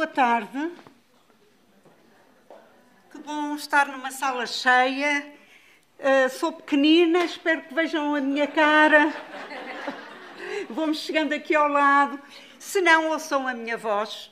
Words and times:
boa 0.00 0.08
tarde. 0.08 0.72
Que 3.12 3.18
bom 3.18 3.54
estar 3.54 3.86
numa 3.88 4.10
sala 4.10 4.46
cheia. 4.46 5.30
Uh, 5.98 6.30
sou 6.30 6.54
pequenina, 6.54 7.22
espero 7.22 7.60
que 7.60 7.74
vejam 7.74 8.14
a 8.14 8.20
minha 8.22 8.46
cara. 8.46 9.12
Vou-me 10.70 10.94
chegando 10.94 11.34
aqui 11.34 11.54
ao 11.54 11.68
lado. 11.68 12.18
Se 12.58 12.80
não, 12.80 13.10
ouçam 13.10 13.46
a 13.46 13.52
minha 13.52 13.76
voz, 13.76 14.30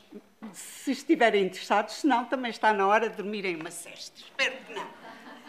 se 0.54 0.92
estiverem 0.92 1.44
interessados. 1.44 1.96
Se 1.96 2.06
não, 2.06 2.24
também 2.24 2.50
está 2.50 2.72
na 2.72 2.86
hora 2.86 3.10
de 3.10 3.16
dormirem 3.16 3.54
uma 3.54 3.70
cesta. 3.70 4.22
Espero 4.22 4.56
que 4.64 4.72
não. 4.72 4.88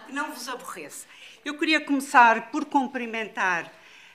Que 0.06 0.12
não 0.12 0.34
vos 0.34 0.50
aborreça. 0.50 1.08
Eu 1.46 1.58
queria 1.58 1.80
começar 1.80 2.52
por 2.52 2.66
cumprimentar 2.66 3.72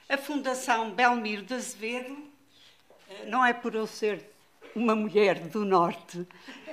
a 0.07 0.19
Fundação 0.19 0.91
Belmiro 0.91 1.41
de 1.45 1.55
Azevedo. 1.55 2.12
Uh, 2.12 3.27
não 3.27 3.43
é 3.43 3.55
por 3.55 3.75
eu 3.75 3.87
ser 3.87 4.34
uma 4.74 4.95
mulher 4.95 5.38
do 5.48 5.64
Norte, 5.64 6.27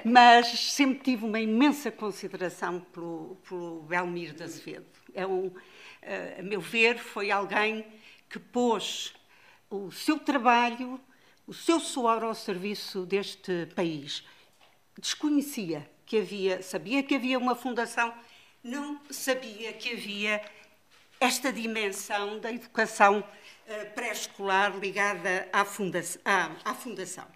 mas 0.03 0.47
sempre 0.71 1.03
tive 1.03 1.25
uma 1.25 1.39
imensa 1.39 1.91
consideração 1.91 2.79
pelo, 2.79 3.37
pelo 3.47 3.83
Belmiro 3.83 4.33
de 4.33 4.43
Azevedo. 4.43 4.85
É 5.13 5.25
um, 5.25 5.51
eh, 6.01 6.37
a 6.39 6.43
meu 6.43 6.59
ver, 6.59 6.97
foi 6.97 7.29
alguém 7.29 7.85
que 8.29 8.39
pôs 8.39 9.13
o 9.69 9.91
seu 9.91 10.19
trabalho, 10.19 10.99
o 11.45 11.53
seu 11.53 11.79
suor 11.79 12.23
ao 12.23 12.33
serviço 12.33 13.05
deste 13.05 13.67
país. 13.75 14.25
Desconhecia 14.97 15.89
que 16.05 16.17
havia, 16.17 16.61
sabia 16.61 17.03
que 17.03 17.15
havia 17.15 17.37
uma 17.37 17.55
fundação, 17.55 18.13
não 18.63 18.99
sabia 19.09 19.73
que 19.73 19.93
havia 19.93 20.41
esta 21.19 21.53
dimensão 21.53 22.39
da 22.39 22.51
educação 22.51 23.23
eh, 23.67 23.85
pré-escolar 23.85 24.75
ligada 24.77 25.47
à 25.53 25.63
fundação. 25.63 27.27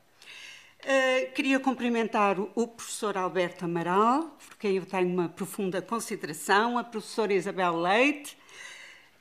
Uh, 0.85 1.31
queria 1.31 1.59
cumprimentar 1.59 2.39
o, 2.39 2.51
o, 2.53 2.67
professor 2.67 3.17
Alberto 3.17 3.65
Amaral, 3.65 4.37
por 4.47 4.55
quem 4.55 4.75
eu 4.75 4.85
tenho 4.85 5.07
uma 5.07 5.27
profunda 5.27 5.81
consideração, 5.81 6.77
a 6.77 6.83
professora 6.83 7.33
Isabel 7.33 7.75
Leite. 7.81 8.37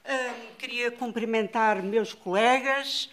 Uh, 0.05 0.57
queria 0.59 0.91
cumprimentar 0.91 1.83
meus 1.83 2.13
colegas 2.13 3.09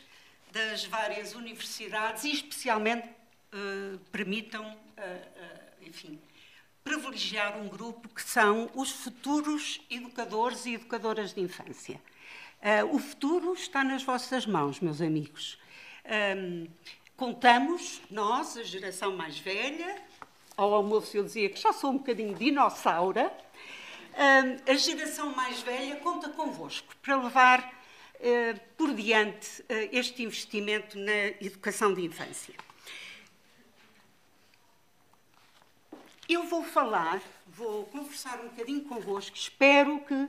das 0.52 0.84
várias 0.84 1.34
universidades 1.34 2.26
e, 2.26 2.34
especialmente, 2.34 3.08
uh, 3.54 3.98
permitam, 4.12 4.78
enfim, 5.82 6.20
privilegiar 6.84 7.58
um 7.58 7.70
grupo 7.70 8.10
que 8.10 8.22
são 8.22 8.70
os 8.76 8.92
futuros 8.92 9.80
educadores 9.90 10.66
e 10.66 10.74
educadoras 10.74 11.34
de 11.34 11.40
infância. 11.40 12.02
o 12.92 13.00
futuro 13.00 13.54
está 13.54 13.82
nas 13.82 14.04
vossas 14.04 14.46
mãos, 14.46 14.82
meus 14.82 15.00
amigos. 15.00 15.58
Contamos, 17.22 18.02
nós, 18.10 18.58
a 18.58 18.64
geração 18.64 19.16
mais 19.16 19.38
velha, 19.38 19.96
ao 20.58 20.74
almoço 20.74 21.16
eu 21.16 21.24
dizia 21.24 21.52
que 21.52 21.62
já 21.62 21.72
sou 21.72 21.92
um 21.92 22.00
bocadinho 22.00 22.34
dinossauro, 22.34 23.30
a 24.68 24.74
geração 24.74 25.32
mais 25.36 25.62
velha 25.62 25.98
conta 25.98 26.30
convosco 26.30 26.96
para 27.00 27.22
levar 27.22 27.80
eh, 28.20 28.56
por 28.76 28.92
diante 28.96 29.64
eh, 29.70 29.90
este 29.92 30.24
investimento 30.24 30.98
na 30.98 31.28
educação 31.40 31.94
de 31.94 32.04
infância. 32.04 32.56
Eu 36.28 36.48
vou 36.48 36.64
falar, 36.64 37.22
vou 37.46 37.86
conversar 37.86 38.40
um 38.40 38.48
bocadinho 38.48 38.82
convosco, 38.86 39.38
espero 39.38 40.00
que, 40.00 40.28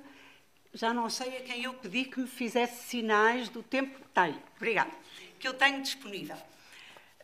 já 0.75 0.93
não 0.93 1.09
sei 1.09 1.39
a 1.39 1.41
quem 1.41 1.65
eu 1.65 1.73
pedi 1.73 2.05
que 2.05 2.21
me 2.21 2.29
fizesse 2.29 2.87
sinais 2.87 3.49
do 3.49 3.63
tempo 3.63 3.99
que 3.99 4.09
tenho, 4.09 4.43
obrigada, 4.57 4.93
que 5.41 5.49
eu 5.49 5.55
tenho 5.55 5.81
disponível. 5.81 6.52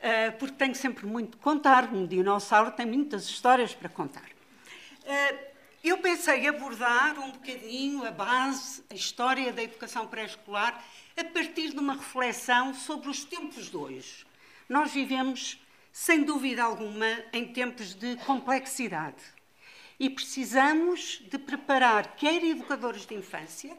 Eh, 0.00 0.30
porque 0.32 0.54
tenho 0.54 0.74
sempre 0.74 1.06
muito 1.06 1.36
que 1.36 1.42
contar. 1.42 1.92
Um 1.92 2.06
dinossauro 2.06 2.70
tem 2.70 2.86
muitas 2.86 3.24
histórias 3.24 3.74
para 3.74 3.88
contar. 3.88 4.28
Eh, 5.04 5.52
eu 5.82 5.98
pensei 5.98 6.46
abordar 6.46 7.18
um 7.18 7.32
bocadinho 7.32 8.04
a 8.06 8.10
base, 8.10 8.84
a 8.90 8.94
história 8.94 9.52
da 9.52 9.62
educação 9.62 10.06
pré-escolar, 10.06 10.84
a 11.16 11.24
partir 11.24 11.70
de 11.70 11.78
uma 11.78 11.94
reflexão 11.94 12.74
sobre 12.74 13.08
os 13.08 13.24
tempos 13.24 13.70
de 13.70 13.76
hoje. 13.76 14.24
Nós 14.68 14.92
vivemos, 14.92 15.60
sem 15.92 16.22
dúvida 16.22 16.62
alguma, 16.62 17.06
em 17.32 17.52
tempos 17.52 17.94
de 17.94 18.16
complexidade. 18.18 19.22
E 19.98 20.08
precisamos 20.08 21.20
de 21.28 21.38
preparar 21.38 22.14
quer 22.14 22.44
educadores 22.44 23.04
de 23.04 23.14
infância, 23.16 23.76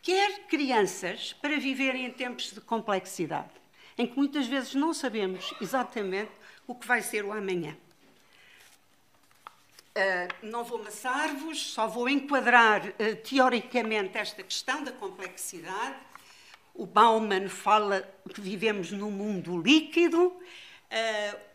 quer 0.00 0.46
crianças 0.46 1.32
para 1.32 1.58
viverem 1.58 2.06
em 2.06 2.12
tempos 2.12 2.52
de 2.52 2.60
complexidade 2.60 3.58
em 3.98 4.06
que 4.06 4.16
muitas 4.16 4.46
vezes 4.46 4.74
não 4.74 4.94
sabemos 4.94 5.52
exatamente 5.60 6.30
o 6.66 6.74
que 6.74 6.86
vai 6.86 7.02
ser 7.02 7.24
o 7.24 7.32
amanhã. 7.32 7.76
Uh, 9.98 10.46
não 10.46 10.62
vou 10.62 10.80
amassar-vos, 10.80 11.72
só 11.72 11.88
vou 11.88 12.08
enquadrar 12.08 12.86
uh, 12.86 13.16
teoricamente 13.28 14.16
esta 14.16 14.44
questão 14.44 14.84
da 14.84 14.92
complexidade. 14.92 15.96
O 16.72 16.86
Bauman 16.86 17.48
fala 17.48 18.08
que 18.32 18.40
vivemos 18.40 18.92
num 18.92 19.10
mundo 19.10 19.60
líquido. 19.60 20.28
Uh, 20.28 21.48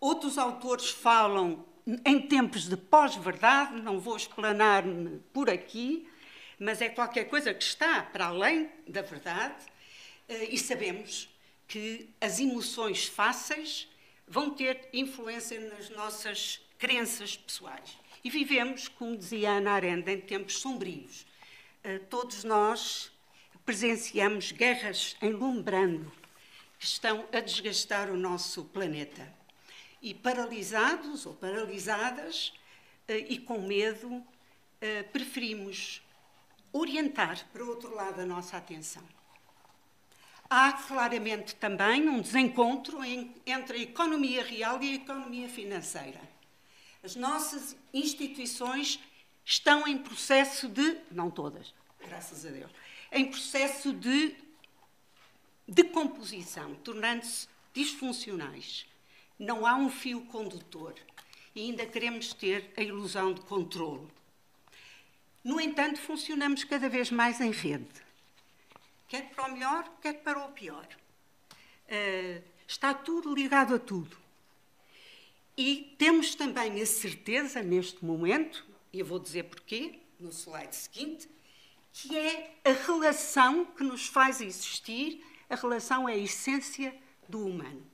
outros 0.00 0.38
autores 0.38 0.90
falam 0.90 1.66
em 2.04 2.20
tempos 2.20 2.68
de 2.68 2.76
pós-verdade, 2.76 3.80
não 3.80 3.98
vou 3.98 4.16
explanar-me 4.16 5.18
por 5.32 5.50
aqui, 5.50 6.08
mas 6.58 6.80
é 6.80 6.88
qualquer 6.88 7.24
coisa 7.24 7.52
que 7.52 7.64
está 7.64 8.02
para 8.02 8.26
além 8.26 8.70
da 8.86 9.02
verdade. 9.02 9.56
Eh, 10.28 10.54
e 10.54 10.58
sabemos 10.58 11.28
que 11.66 12.08
as 12.20 12.38
emoções 12.38 13.06
fáceis 13.06 13.88
vão 14.26 14.50
ter 14.50 14.88
influência 14.92 15.58
nas 15.60 15.88
nossas 15.90 16.60
crenças 16.78 17.36
pessoais. 17.36 17.98
E 18.22 18.30
vivemos, 18.30 18.88
como 18.88 19.16
dizia 19.16 19.52
Ana 19.52 19.72
Arendt, 19.72 20.10
em 20.10 20.20
tempos 20.20 20.58
sombrios. 20.58 21.26
Eh, 21.82 21.98
todos 22.10 22.44
nós 22.44 23.10
presenciamos 23.64 24.52
guerras 24.52 25.16
em 25.22 25.30
lumbrando 25.30 26.12
que 26.78 26.84
estão 26.84 27.26
a 27.32 27.40
desgastar 27.40 28.10
o 28.10 28.16
nosso 28.16 28.64
planeta. 28.66 29.34
E 30.00 30.14
paralisados 30.14 31.26
ou 31.26 31.34
paralisadas 31.34 32.52
eh, 33.08 33.26
e 33.30 33.38
com 33.38 33.62
medo, 33.62 34.24
preferimos 35.12 36.00
orientar 36.72 37.44
para 37.52 37.64
outro 37.64 37.92
lado 37.92 38.20
a 38.20 38.24
nossa 38.24 38.56
atenção. 38.56 39.02
Há 40.50 40.72
claramente 40.72 41.54
também 41.56 42.08
um 42.08 42.22
desencontro 42.22 43.00
entre 43.44 43.78
a 43.78 43.82
economia 43.82 44.42
real 44.42 44.82
e 44.82 44.92
a 44.92 44.94
economia 44.94 45.46
financeira. 45.46 46.20
As 47.02 47.14
nossas 47.14 47.76
instituições 47.92 48.98
estão 49.44 49.86
em 49.86 49.98
processo 49.98 50.66
de, 50.66 50.96
não 51.10 51.30
todas, 51.30 51.74
graças 52.00 52.46
a 52.46 52.50
Deus, 52.50 52.70
em 53.12 53.26
processo 53.26 53.92
de 53.92 54.34
decomposição, 55.66 56.74
tornando-se 56.76 57.46
disfuncionais. 57.74 58.86
Não 59.38 59.66
há 59.66 59.74
um 59.74 59.90
fio 59.90 60.22
condutor 60.22 60.94
e 61.54 61.60
ainda 61.60 61.84
queremos 61.84 62.32
ter 62.32 62.72
a 62.74 62.82
ilusão 62.82 63.34
de 63.34 63.42
controle. 63.42 64.08
No 65.44 65.60
entanto, 65.60 66.00
funcionamos 66.00 66.64
cada 66.64 66.88
vez 66.88 67.10
mais 67.10 67.38
em 67.38 67.50
rede 67.50 68.07
quer 69.08 69.30
para 69.30 69.46
o 69.46 69.52
melhor, 69.52 69.90
quer 70.00 70.22
para 70.22 70.38
o 70.44 70.52
pior. 70.52 70.86
Uh, 71.86 72.42
está 72.66 72.92
tudo 72.92 73.34
ligado 73.34 73.74
a 73.74 73.78
tudo. 73.78 74.16
E 75.56 75.96
temos 75.98 76.34
também 76.34 76.80
a 76.80 76.86
certeza, 76.86 77.62
neste 77.62 78.04
momento, 78.04 78.64
e 78.92 79.00
eu 79.00 79.06
vou 79.06 79.18
dizer 79.18 79.44
porquê, 79.44 79.98
no 80.20 80.30
slide 80.30 80.76
seguinte, 80.76 81.28
que 81.92 82.16
é 82.16 82.54
a 82.64 82.70
relação 82.70 83.64
que 83.64 83.82
nos 83.82 84.06
faz 84.06 84.40
existir, 84.40 85.24
a 85.50 85.56
relação 85.56 86.08
é 86.08 86.12
a 86.12 86.18
essência 86.18 86.94
do 87.28 87.44
humano. 87.44 87.84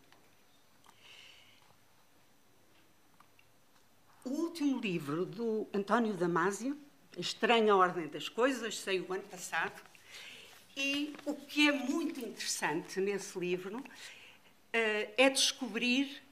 O 4.24 4.30
último 4.30 4.80
livro 4.80 5.24
do 5.24 5.66
António 5.72 6.14
Damasio, 6.14 6.78
Estranha 7.16 7.76
Ordem 7.76 8.08
das 8.08 8.28
Coisas, 8.28 8.78
saiu 8.78 9.06
o 9.08 9.12
ano 9.12 9.22
passado, 9.24 9.80
e 10.76 11.14
o 11.24 11.34
que 11.34 11.68
é 11.68 11.72
muito 11.72 12.20
interessante 12.20 13.00
nesse 13.00 13.38
livro 13.38 13.78
uh, 13.78 13.84
é 14.72 15.30
descobrir 15.30 16.22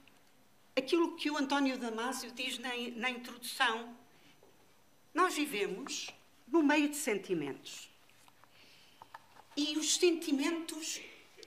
aquilo 0.76 1.16
que 1.16 1.30
o 1.30 1.36
António 1.36 1.78
Damasio 1.78 2.30
diz 2.32 2.58
na, 2.58 2.70
na 2.96 3.10
introdução. 3.10 3.96
Nós 5.14 5.34
vivemos 5.34 6.10
no 6.48 6.62
meio 6.62 6.88
de 6.88 6.96
sentimentos. 6.96 7.88
E 9.56 9.76
os 9.78 9.96
sentimentos 9.96 11.00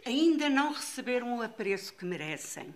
ainda 0.06 0.48
não 0.50 0.72
receberam 0.72 1.38
o 1.38 1.42
apreço 1.42 1.94
que 1.94 2.06
merecem. 2.06 2.74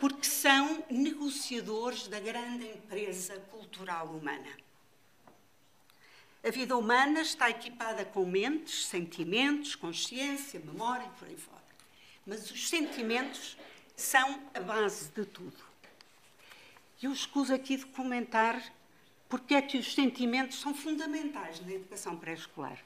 Porque 0.00 0.26
são 0.26 0.84
negociadores 0.90 2.08
da 2.08 2.18
grande 2.18 2.66
empresa 2.66 3.38
cultural 3.50 4.08
humana. 4.08 4.50
A 6.42 6.50
vida 6.50 6.74
humana 6.76 7.20
está 7.20 7.50
equipada 7.50 8.04
com 8.04 8.24
mentes, 8.24 8.86
sentimentos, 8.86 9.74
consciência, 9.74 10.58
memória 10.58 11.04
e 11.04 11.18
por 11.18 11.28
aí 11.28 11.36
fora. 11.36 11.60
mas 12.26 12.50
os 12.50 12.68
sentimentos 12.68 13.56
são 13.94 14.40
a 14.54 14.60
base 14.60 15.10
de 15.10 15.24
tudo. 15.26 15.70
Eu 17.02 17.12
escuso 17.12 17.52
aqui 17.52 17.76
de 17.76 17.86
comentar 17.86 18.62
porque 19.28 19.54
é 19.54 19.62
que 19.62 19.76
os 19.76 19.94
sentimentos 19.94 20.60
são 20.60 20.74
fundamentais 20.74 21.60
na 21.60 21.72
educação 21.72 22.16
pré-escolar 22.16 22.78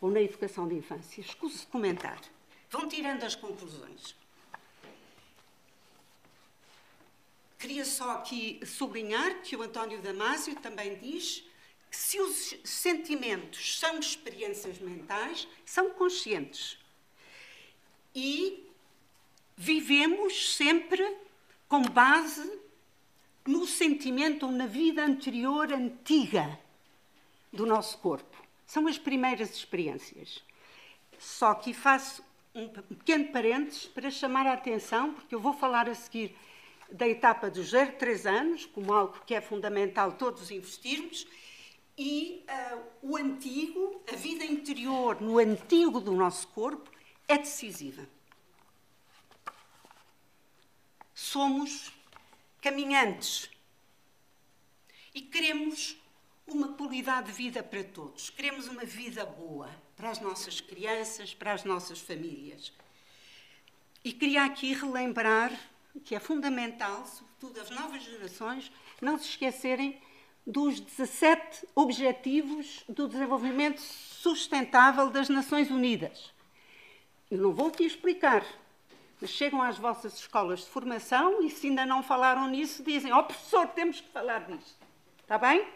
ou 0.00 0.10
na 0.10 0.20
educação 0.20 0.68
de 0.68 0.74
infância. 0.74 1.20
Escuso 1.20 1.58
de 1.58 1.66
comentar. 1.66 2.20
Vão 2.70 2.86
tirando 2.86 3.24
as 3.24 3.34
conclusões. 3.34 4.14
Queria 7.58 7.84
só 7.84 8.12
aqui 8.12 8.60
sublinhar 8.64 9.42
que 9.42 9.56
o 9.56 9.62
António 9.62 10.00
Damásio 10.00 10.54
também 10.56 10.96
diz 10.98 11.42
se 11.90 12.20
os 12.20 12.56
sentimentos 12.64 13.78
são 13.78 13.98
experiências 13.98 14.78
mentais, 14.78 15.48
são 15.64 15.90
conscientes. 15.90 16.78
E 18.14 18.66
vivemos 19.56 20.56
sempre 20.56 21.16
com 21.68 21.82
base 21.82 22.60
no 23.46 23.66
sentimento 23.66 24.46
ou 24.46 24.52
na 24.52 24.66
vida 24.66 25.04
anterior, 25.04 25.72
antiga 25.72 26.58
do 27.52 27.64
nosso 27.64 27.98
corpo. 27.98 28.36
São 28.66 28.86
as 28.86 28.98
primeiras 28.98 29.50
experiências. 29.50 30.42
Só 31.18 31.54
que 31.54 31.72
faço 31.72 32.22
um 32.54 32.68
pequeno 32.68 33.32
parênteses 33.32 33.86
para 33.86 34.10
chamar 34.10 34.46
a 34.46 34.52
atenção, 34.52 35.14
porque 35.14 35.34
eu 35.34 35.40
vou 35.40 35.52
falar 35.52 35.88
a 35.88 35.94
seguir 35.94 36.36
da 36.90 37.06
etapa 37.06 37.50
dos 37.50 37.70
0 37.70 37.92
3 37.98 38.26
anos, 38.26 38.66
como 38.66 38.92
algo 38.92 39.20
que 39.26 39.34
é 39.34 39.40
fundamental 39.40 40.12
todos 40.12 40.50
investirmos, 40.50 41.26
e 41.98 42.44
uh, 42.48 42.82
o 43.02 43.16
antigo, 43.16 44.00
a 44.10 44.14
vida 44.14 44.44
interior 44.44 45.20
no 45.20 45.38
antigo 45.38 46.00
do 46.00 46.12
nosso 46.12 46.46
corpo, 46.48 46.88
é 47.26 47.36
decisiva. 47.36 48.08
Somos 51.12 51.92
caminhantes 52.62 53.50
e 55.12 55.20
queremos 55.20 55.96
uma 56.46 56.68
qualidade 56.68 57.26
de 57.26 57.32
vida 57.32 57.62
para 57.62 57.82
todos. 57.82 58.30
Queremos 58.30 58.68
uma 58.68 58.84
vida 58.84 59.26
boa 59.26 59.68
para 59.96 60.10
as 60.10 60.20
nossas 60.20 60.60
crianças, 60.60 61.34
para 61.34 61.52
as 61.52 61.64
nossas 61.64 62.00
famílias. 62.00 62.72
E 64.04 64.12
queria 64.12 64.44
aqui 64.44 64.72
relembrar 64.72 65.52
que 66.04 66.14
é 66.14 66.20
fundamental, 66.20 67.04
sobretudo 67.04 67.60
as 67.60 67.70
novas 67.70 68.04
gerações, 68.04 68.70
não 69.00 69.18
se 69.18 69.30
esquecerem 69.30 70.00
dos 70.48 70.80
17 70.80 71.68
Objetivos 71.74 72.82
do 72.88 73.06
Desenvolvimento 73.06 73.82
Sustentável 73.82 75.10
das 75.10 75.28
Nações 75.28 75.70
Unidas. 75.70 76.32
Eu 77.30 77.36
não 77.36 77.52
vou 77.52 77.70
te 77.70 77.84
explicar, 77.84 78.42
mas 79.20 79.28
chegam 79.28 79.60
às 79.60 79.76
vossas 79.76 80.14
escolas 80.14 80.60
de 80.60 80.66
formação 80.70 81.42
e 81.42 81.50
se 81.50 81.66
ainda 81.66 81.84
não 81.84 82.02
falaram 82.02 82.48
nisso, 82.48 82.82
dizem: 82.82 83.12
Ó 83.12 83.18
oh, 83.18 83.24
professor, 83.24 83.66
temos 83.68 84.00
que 84.00 84.08
falar 84.08 84.46
disto. 84.46 84.74
Está 85.20 85.36
bem? 85.36 85.68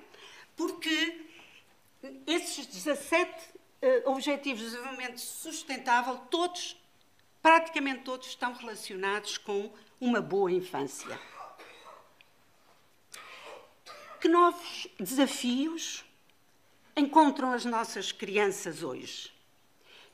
Porque 0.56 1.20
esses 2.26 2.64
17 2.64 3.30
uh, 3.30 3.58
eh, 3.82 4.02
Objetivos 4.06 4.62
de 4.62 4.70
Desenvolvimento 4.70 5.18
Sustentável, 5.18 6.16
todos, 6.30 6.80
praticamente 7.42 8.04
todos, 8.04 8.28
estão 8.28 8.54
relacionados 8.54 9.36
com 9.36 9.70
uma 10.00 10.22
boa 10.22 10.50
infância. 10.50 11.20
Que 14.22 14.28
novos 14.28 14.86
desafios 15.00 16.04
encontram 16.96 17.50
as 17.50 17.64
nossas 17.64 18.12
crianças 18.12 18.80
hoje? 18.84 19.32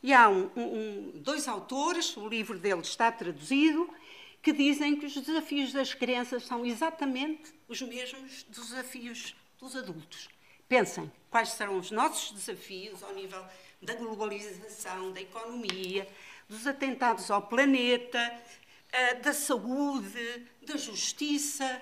E 0.03 0.15
há 0.15 0.31
um, 0.31 0.51
um, 0.57 1.13
dois 1.17 1.47
autores, 1.47 2.17
o 2.17 2.27
livro 2.27 2.59
deles 2.59 2.89
está 2.89 3.13
traduzido, 3.13 3.87
que 4.43 4.51
dizem 4.51 4.97
que 4.97 5.05
os 5.05 5.13
desafios 5.13 5.75
das 5.75 5.93
crianças 5.93 6.47
são 6.47 6.65
exatamente 6.65 7.53
os 7.69 7.83
mesmos 7.83 8.45
dos 8.45 8.71
desafios 8.71 9.37
dos 9.61 9.77
adultos. 9.77 10.31
Pensem 10.67 11.13
quais 11.29 11.51
serão 11.51 11.77
os 11.77 11.91
nossos 11.91 12.31
desafios 12.31 13.03
ao 13.03 13.15
nível 13.15 13.45
da 13.83 13.93
globalização, 13.93 15.13
da 15.13 15.21
economia, 15.21 16.09
dos 16.49 16.67
atentados 16.67 17.31
ao 17.31 17.43
planeta, 17.43 18.19
eh, 18.91 19.17
da 19.17 19.35
saúde, 19.35 20.47
da 20.63 20.79
justiça, 20.79 21.79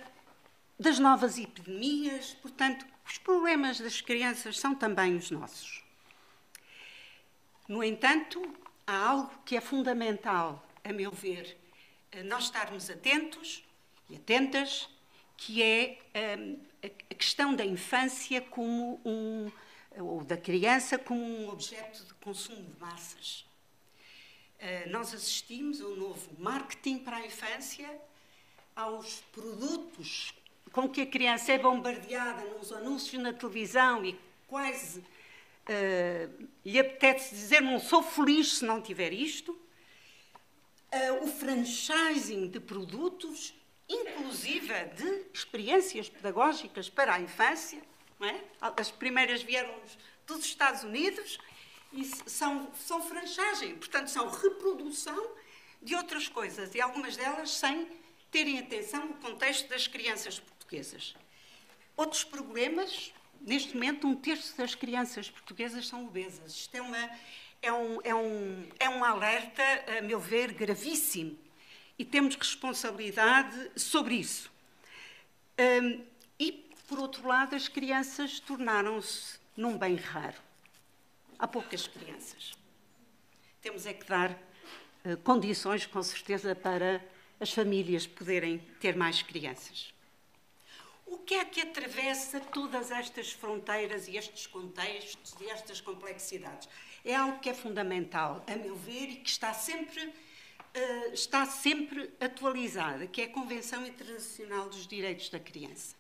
das 0.79 0.99
novas 0.99 1.39
epidemias. 1.39 2.35
Portanto, 2.43 2.87
os 3.05 3.19
problemas 3.19 3.81
das 3.81 4.01
crianças 4.01 4.59
são 4.59 4.75
também 4.75 5.17
os 5.17 5.31
nossos. 5.31 5.83
No 7.69 7.83
entanto, 7.83 8.43
há 8.87 8.97
algo 8.97 9.33
que 9.45 9.57
é 9.57 9.61
fundamental, 9.61 10.65
a 10.85 10.93
meu 10.93 11.11
ver, 11.11 11.57
nós 12.25 12.45
estarmos 12.45 12.89
atentos 12.89 13.65
e 14.09 14.17
atentas, 14.17 14.89
que 15.37 15.63
é 15.63 15.99
um, 16.39 16.59
a 17.11 17.15
questão 17.15 17.55
da 17.55 17.65
infância 17.65 18.41
como 18.41 19.01
um, 19.05 19.51
ou 19.99 20.25
da 20.25 20.37
criança 20.37 20.99
como 20.99 21.21
um 21.21 21.49
objeto 21.49 22.05
de 22.05 22.15
consumo 22.15 22.63
de 22.63 22.81
massas. 22.81 23.45
Eh, 24.59 24.89
nós 24.89 25.13
assistimos 25.13 25.81
ao 25.81 25.97
novo 25.97 26.31
marketing 26.39 26.99
para 26.99 27.17
a 27.17 27.27
infância, 27.27 27.89
aos 28.75 29.21
produtos 29.33 30.33
com 30.77 30.87
que 30.91 31.01
a 31.01 31.07
criança 31.07 31.53
é 31.53 31.59
bombardeada 31.59 32.45
nos 32.59 32.71
anúncios 32.71 33.23
na 33.23 33.33
televisão 33.33 34.05
e 34.05 34.15
quase 34.47 34.99
uh, 34.99 36.49
lhe 36.63 36.79
apetece 36.79 37.35
dizer 37.35 37.63
não 37.63 37.81
sou 37.81 38.03
feliz 38.03 38.59
se 38.59 38.65
não 38.67 38.83
tiver 38.83 39.11
isto. 39.11 39.53
Uh, 39.53 41.25
o 41.25 41.29
franchising 41.29 42.49
de 42.49 42.61
produtos, 42.61 43.55
inclusive 43.89 44.69
de 44.95 45.25
experiências 45.33 46.11
pedagógicas 46.11 46.91
para 46.91 47.15
a 47.15 47.21
infância. 47.21 47.81
É? 48.21 48.39
As 48.61 48.91
primeiras 48.91 49.43
vieram 49.43 49.75
dos 50.27 50.45
Estados 50.45 50.83
Unidos 50.83 51.39
e 51.91 52.05
são, 52.05 52.71
são 52.75 53.01
franchagem, 53.01 53.77
portanto, 53.77 54.09
são 54.09 54.29
reprodução 54.29 55.31
de 55.81 55.95
outras 55.95 56.29
coisas, 56.29 56.75
e 56.75 56.83
algumas 56.83 57.17
delas 57.17 57.51
sem 57.51 57.89
terem 58.31 58.59
atenção 58.59 59.07
no 59.07 59.15
contexto 59.15 59.69
das 59.69 59.87
crianças 59.87 60.43
portuguesas. 60.67 61.15
Outros 61.97 62.25
problemas, 62.25 63.13
neste 63.41 63.75
momento, 63.75 64.07
um 64.07 64.17
terço 64.17 64.57
das 64.59 64.75
crianças 64.75 65.31
portuguesas 65.31 65.87
são 65.87 66.05
obesas. 66.07 66.53
Isto 66.53 66.77
é, 66.77 66.83
uma, 66.83 67.11
é, 67.63 67.73
um, 67.73 68.01
é, 68.03 68.15
um, 68.15 68.69
é 68.81 68.89
um 68.89 69.05
alerta, 69.05 69.63
a 69.99 70.03
meu 70.03 70.19
ver, 70.19 70.53
gravíssimo. 70.53 71.39
E 71.99 72.05
temos 72.05 72.35
responsabilidade 72.35 73.71
sobre 73.77 74.17
isso. 74.17 74.51
Um, 75.59 76.05
e, 76.39 76.53
por 76.87 76.99
outro 76.99 77.27
lado, 77.27 77.55
as 77.55 77.69
crianças 77.69 78.41
tornaram-se 78.41 79.39
num 79.57 79.79
bem 79.79 79.95
raro 79.97 80.37
há 81.39 81.47
poucas 81.47 81.87
crianças. 81.87 82.55
Temos 83.63 83.87
é 83.87 83.95
que 83.95 84.07
dar 84.07 84.33
uh, 84.33 85.17
condições, 85.19 85.87
com 85.87 86.03
certeza, 86.03 86.55
para 86.55 87.03
as 87.41 87.53
famílias 87.53 88.07
poderem 88.07 88.59
ter 88.81 88.97
mais 88.97 89.23
crianças. 89.23 89.96
O 91.07 91.19
que 91.19 91.35
é 91.35 91.45
que 91.45 91.61
atravessa 91.61 92.41
todas 92.41 92.91
estas 92.91 93.31
fronteiras 93.31 94.09
e 94.09 94.17
estes 94.17 94.49
contextos 94.49 95.37
e 95.41 95.49
estas 95.49 95.81
complexidades? 95.81 96.69
É 97.05 97.15
algo 97.15 97.39
que 97.39 97.49
é 97.49 97.55
fundamental, 97.55 98.45
a 98.45 98.57
meu 98.57 98.75
ver, 98.75 99.11
e 99.11 99.17
que 99.17 99.29
está 99.29 99.55
sempre, 99.55 100.05
uh, 100.05 101.13
está 101.15 101.47
sempre 101.47 102.13
atualizada, 102.21 103.07
que 103.07 103.23
é 103.23 103.27
a 103.27 103.31
Convenção 103.31 103.87
Internacional 103.87 104.69
dos 104.69 104.85
Direitos 104.85 105.31
da 105.31 105.39
Criança. 105.39 105.95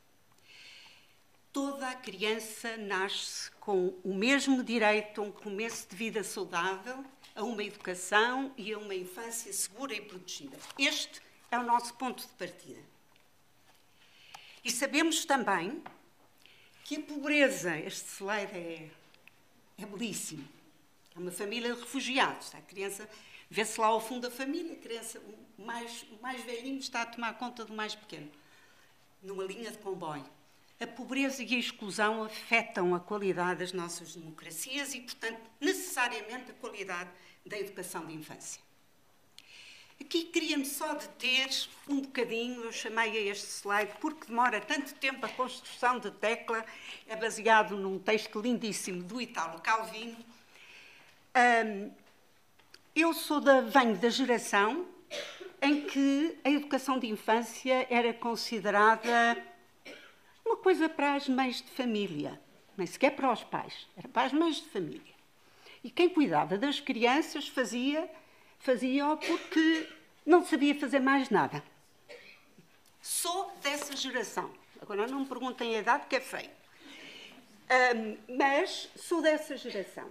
Toda 1.52 1.88
a 1.88 1.94
criança 1.94 2.76
nasce 2.76 3.50
com 3.60 3.94
o 4.02 4.12
mesmo 4.12 4.62
direito 4.64 5.20
a 5.20 5.24
um 5.24 5.30
começo 5.30 5.88
de 5.88 5.94
vida 5.94 6.24
saudável, 6.24 7.04
a 7.32 7.44
uma 7.44 7.62
educação 7.62 8.52
e 8.56 8.72
a 8.72 8.78
uma 8.78 8.94
infância 8.94 9.52
segura 9.52 9.94
e 9.94 10.00
protegida. 10.00 10.58
Este 10.76 11.22
é 11.48 11.58
o 11.58 11.62
nosso 11.62 11.94
ponto 11.94 12.26
de 12.26 12.32
partida. 12.34 12.95
E 14.66 14.70
sabemos 14.72 15.24
também 15.24 15.80
que 16.82 16.96
a 16.96 17.00
pobreza, 17.00 17.78
este 17.78 18.08
slide 18.08 18.50
é, 18.52 18.90
é 19.78 19.86
belíssimo. 19.86 20.44
É 21.14 21.20
uma 21.20 21.30
família 21.30 21.72
de 21.72 21.80
refugiados. 21.80 22.52
A 22.52 22.60
criança 22.60 23.08
vê-se 23.48 23.80
lá 23.80 23.86
ao 23.86 24.00
fundo 24.00 24.22
da 24.22 24.30
família, 24.30 24.72
a 24.72 24.76
criança, 24.76 25.22
o 25.56 25.62
mais, 25.62 26.04
o 26.10 26.20
mais 26.20 26.42
velhinho 26.42 26.80
está 26.80 27.02
a 27.02 27.06
tomar 27.06 27.34
conta 27.34 27.64
do 27.64 27.72
mais 27.72 27.94
pequeno, 27.94 28.28
numa 29.22 29.44
linha 29.44 29.70
de 29.70 29.78
comboio. 29.78 30.28
A 30.80 30.86
pobreza 30.88 31.44
e 31.44 31.54
a 31.54 31.58
exclusão 31.58 32.24
afetam 32.24 32.92
a 32.92 32.98
qualidade 32.98 33.60
das 33.60 33.72
nossas 33.72 34.16
democracias 34.16 34.94
e, 34.94 35.00
portanto, 35.00 35.48
necessariamente 35.60 36.50
a 36.50 36.54
qualidade 36.54 37.10
da 37.46 37.56
educação 37.56 38.04
de 38.04 38.14
infância. 38.14 38.60
Aqui 40.00 40.24
queria-me 40.24 40.66
só 40.66 40.94
deter 40.94 41.48
um 41.88 42.00
bocadinho, 42.00 42.64
eu 42.64 42.72
chamei 42.72 43.16
a 43.16 43.30
este 43.32 43.46
slide 43.46 43.92
porque 44.00 44.26
demora 44.26 44.60
tanto 44.60 44.94
tempo 44.94 45.24
a 45.24 45.28
construção 45.28 45.98
de 45.98 46.10
tecla, 46.10 46.64
é 47.08 47.16
baseado 47.16 47.76
num 47.76 47.98
texto 47.98 48.40
lindíssimo 48.40 49.02
do 49.02 49.20
Italo 49.20 49.60
Calvino. 49.60 50.18
Um, 51.34 51.90
eu 52.94 53.12
sou 53.14 53.40
da, 53.40 53.62
venho 53.62 53.96
da 53.96 54.08
geração 54.10 54.86
em 55.62 55.82
que 55.82 56.38
a 56.44 56.50
educação 56.50 56.98
de 56.98 57.06
infância 57.08 57.86
era 57.90 58.12
considerada 58.12 59.42
uma 60.44 60.56
coisa 60.56 60.88
para 60.88 61.14
as 61.14 61.28
mães 61.28 61.56
de 61.62 61.70
família, 61.70 62.40
nem 62.76 62.86
sequer 62.86 63.16
para 63.16 63.32
os 63.32 63.42
pais, 63.42 63.86
era 63.96 64.08
para 64.08 64.26
as 64.26 64.32
mães 64.32 64.56
de 64.56 64.68
família. 64.68 65.16
E 65.82 65.90
quem 65.90 66.08
cuidava 66.08 66.58
das 66.58 66.80
crianças 66.80 67.48
fazia 67.48 68.10
fazia 68.58 69.16
porque 69.16 69.88
não 70.24 70.44
sabia 70.44 70.74
fazer 70.78 71.00
mais 71.00 71.30
nada. 71.30 71.62
Sou 73.00 73.52
dessa 73.62 73.96
geração. 73.96 74.52
Agora 74.80 75.06
não 75.06 75.20
me 75.20 75.26
perguntem 75.26 75.76
a 75.76 75.80
idade, 75.80 76.06
que 76.06 76.16
é 76.16 76.20
feio. 76.20 76.50
Um, 77.68 78.36
mas 78.36 78.88
sou 78.96 79.22
dessa 79.22 79.56
geração. 79.56 80.10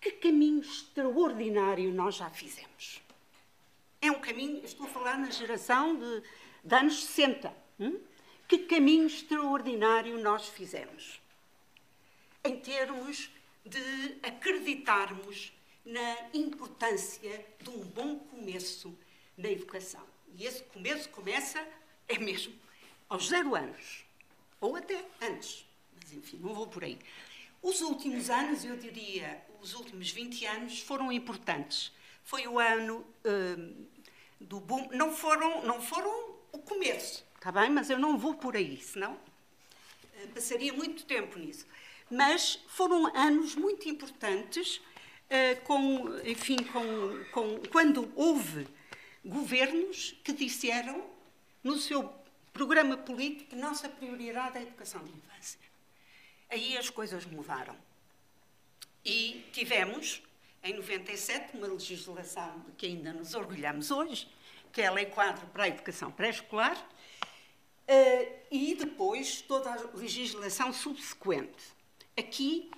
Que 0.00 0.12
caminho 0.12 0.60
extraordinário 0.60 1.92
nós 1.92 2.16
já 2.16 2.30
fizemos. 2.30 3.02
É 4.00 4.10
um 4.10 4.18
caminho, 4.18 4.64
estou 4.64 4.86
a 4.86 4.88
falar 4.88 5.18
na 5.18 5.30
geração 5.30 5.94
de, 5.94 6.22
de 6.64 6.74
anos 6.74 7.04
60. 7.04 7.52
Hum? 7.78 8.00
Que 8.48 8.58
caminho 8.60 9.06
extraordinário 9.06 10.18
nós 10.18 10.48
fizemos. 10.48 11.20
Em 12.42 12.58
termos 12.58 13.30
de 13.64 14.18
acreditarmos 14.22 15.52
na 15.84 16.28
importância 16.34 17.44
de 17.60 17.70
um 17.70 17.80
bom 17.84 18.18
começo 18.18 18.96
na 19.36 19.50
educação. 19.50 20.04
E 20.36 20.46
esse 20.46 20.62
começo 20.64 21.08
começa, 21.08 21.66
é 22.08 22.18
mesmo, 22.18 22.54
aos 23.08 23.28
zero 23.28 23.54
anos. 23.54 24.04
Ou 24.60 24.76
até 24.76 25.04
antes. 25.20 25.66
Mas, 25.94 26.12
enfim, 26.12 26.38
não 26.38 26.54
vou 26.54 26.66
por 26.66 26.84
aí. 26.84 26.98
Os 27.62 27.80
últimos 27.80 28.30
anos, 28.30 28.64
eu 28.64 28.76
diria, 28.76 29.44
os 29.60 29.74
últimos 29.74 30.10
20 30.10 30.46
anos 30.46 30.80
foram 30.80 31.10
importantes. 31.12 31.92
Foi 32.24 32.46
o 32.46 32.58
ano 32.58 33.04
hum, 33.24 33.86
do 34.40 34.60
boom. 34.60 34.88
Não 34.92 35.12
foram, 35.12 35.64
não 35.64 35.80
foram 35.80 36.36
o 36.52 36.58
começo, 36.58 37.24
está 37.34 37.52
bem? 37.52 37.70
Mas 37.70 37.90
eu 37.90 37.98
não 37.98 38.16
vou 38.18 38.34
por 38.34 38.56
aí, 38.56 38.80
senão 38.80 39.12
uh, 39.12 40.28
passaria 40.34 40.72
muito 40.72 41.04
tempo 41.04 41.38
nisso. 41.38 41.66
Mas 42.10 42.58
foram 42.66 43.14
anos 43.16 43.54
muito 43.54 43.88
importantes, 43.88 44.80
com, 45.64 46.18
enfim, 46.24 46.56
com, 46.56 47.24
com, 47.30 47.60
quando 47.70 48.12
houve 48.16 48.66
governos 49.24 50.16
que 50.24 50.32
disseram 50.32 51.04
no 51.62 51.76
seu 51.76 52.12
programa 52.52 52.96
político 52.96 53.50
que 53.50 53.56
nossa 53.56 53.88
prioridade 53.88 54.56
é 54.56 54.60
a 54.60 54.62
educação 54.62 55.02
de 55.04 55.10
infância. 55.12 55.60
Aí 56.48 56.76
as 56.76 56.90
coisas 56.90 57.24
mudaram. 57.26 57.76
E 59.04 59.46
tivemos, 59.52 60.22
em 60.62 60.74
97, 60.74 61.56
uma 61.56 61.68
legislação 61.68 62.60
de 62.66 62.72
que 62.72 62.86
ainda 62.86 63.12
nos 63.12 63.34
orgulhamos 63.34 63.90
hoje, 63.90 64.28
que 64.72 64.82
é 64.82 64.86
a 64.86 64.92
Lei 64.92 65.06
Quadro 65.06 65.46
para 65.48 65.64
a 65.64 65.68
Educação 65.68 66.10
Pré-Escolar, 66.10 66.76
uh, 66.76 68.36
e 68.50 68.74
depois 68.74 69.40
toda 69.42 69.72
a 69.72 69.96
legislação 69.96 70.72
subsequente. 70.72 71.72
Aqui, 72.16 72.70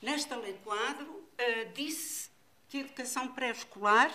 nesta 0.00 0.36
Lei 0.36 0.58
Quadro, 0.62 1.15
uh, 1.40 1.72
disse 1.72 2.30
que 2.68 2.78
a 2.78 2.80
educação 2.80 3.28
pré-escolar 3.28 4.12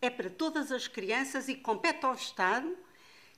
é 0.00 0.08
para 0.08 0.30
todas 0.30 0.70
as 0.70 0.86
crianças 0.86 1.48
e 1.48 1.54
compete 1.54 2.04
ao 2.04 2.14
Estado 2.14 2.76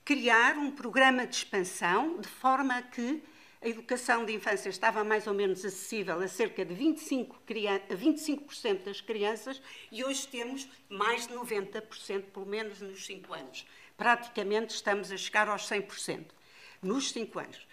criar 0.05 0.57
um 0.57 0.71
programa 0.71 1.27
de 1.27 1.37
expansão 1.37 2.19
de 2.19 2.29
forma 2.29 2.83
que 2.83 3.23
a 3.63 3.69
educação 3.69 4.25
de 4.25 4.33
infância 4.33 4.71
estava 4.71 5.05
mais 5.05 5.27
ou 5.27 5.35
menos 5.35 5.65
acessível 5.65 6.19
a 6.21 6.29
cerca 6.29 6.65
de 6.65 6.75
25%, 6.75 7.95
25 7.95 8.49
das 8.85 9.01
crianças 9.03 9.61
e 9.93 10.03
hoje 10.03 10.27
temos 10.27 10.67
mais 10.89 11.27
de 11.27 11.35
90%, 11.35 12.23
pelo 12.33 12.47
menos 12.47 12.81
nos 12.81 13.05
5 13.05 13.35
anos. 13.35 13.67
Praticamente 13.99 14.75
estamos 14.75 15.13
a 15.13 15.17
chegar 15.17 15.47
aos 15.49 15.69
100% 15.69 16.25
nos 16.83 17.11
5 17.11 17.39
anos. 17.39 17.67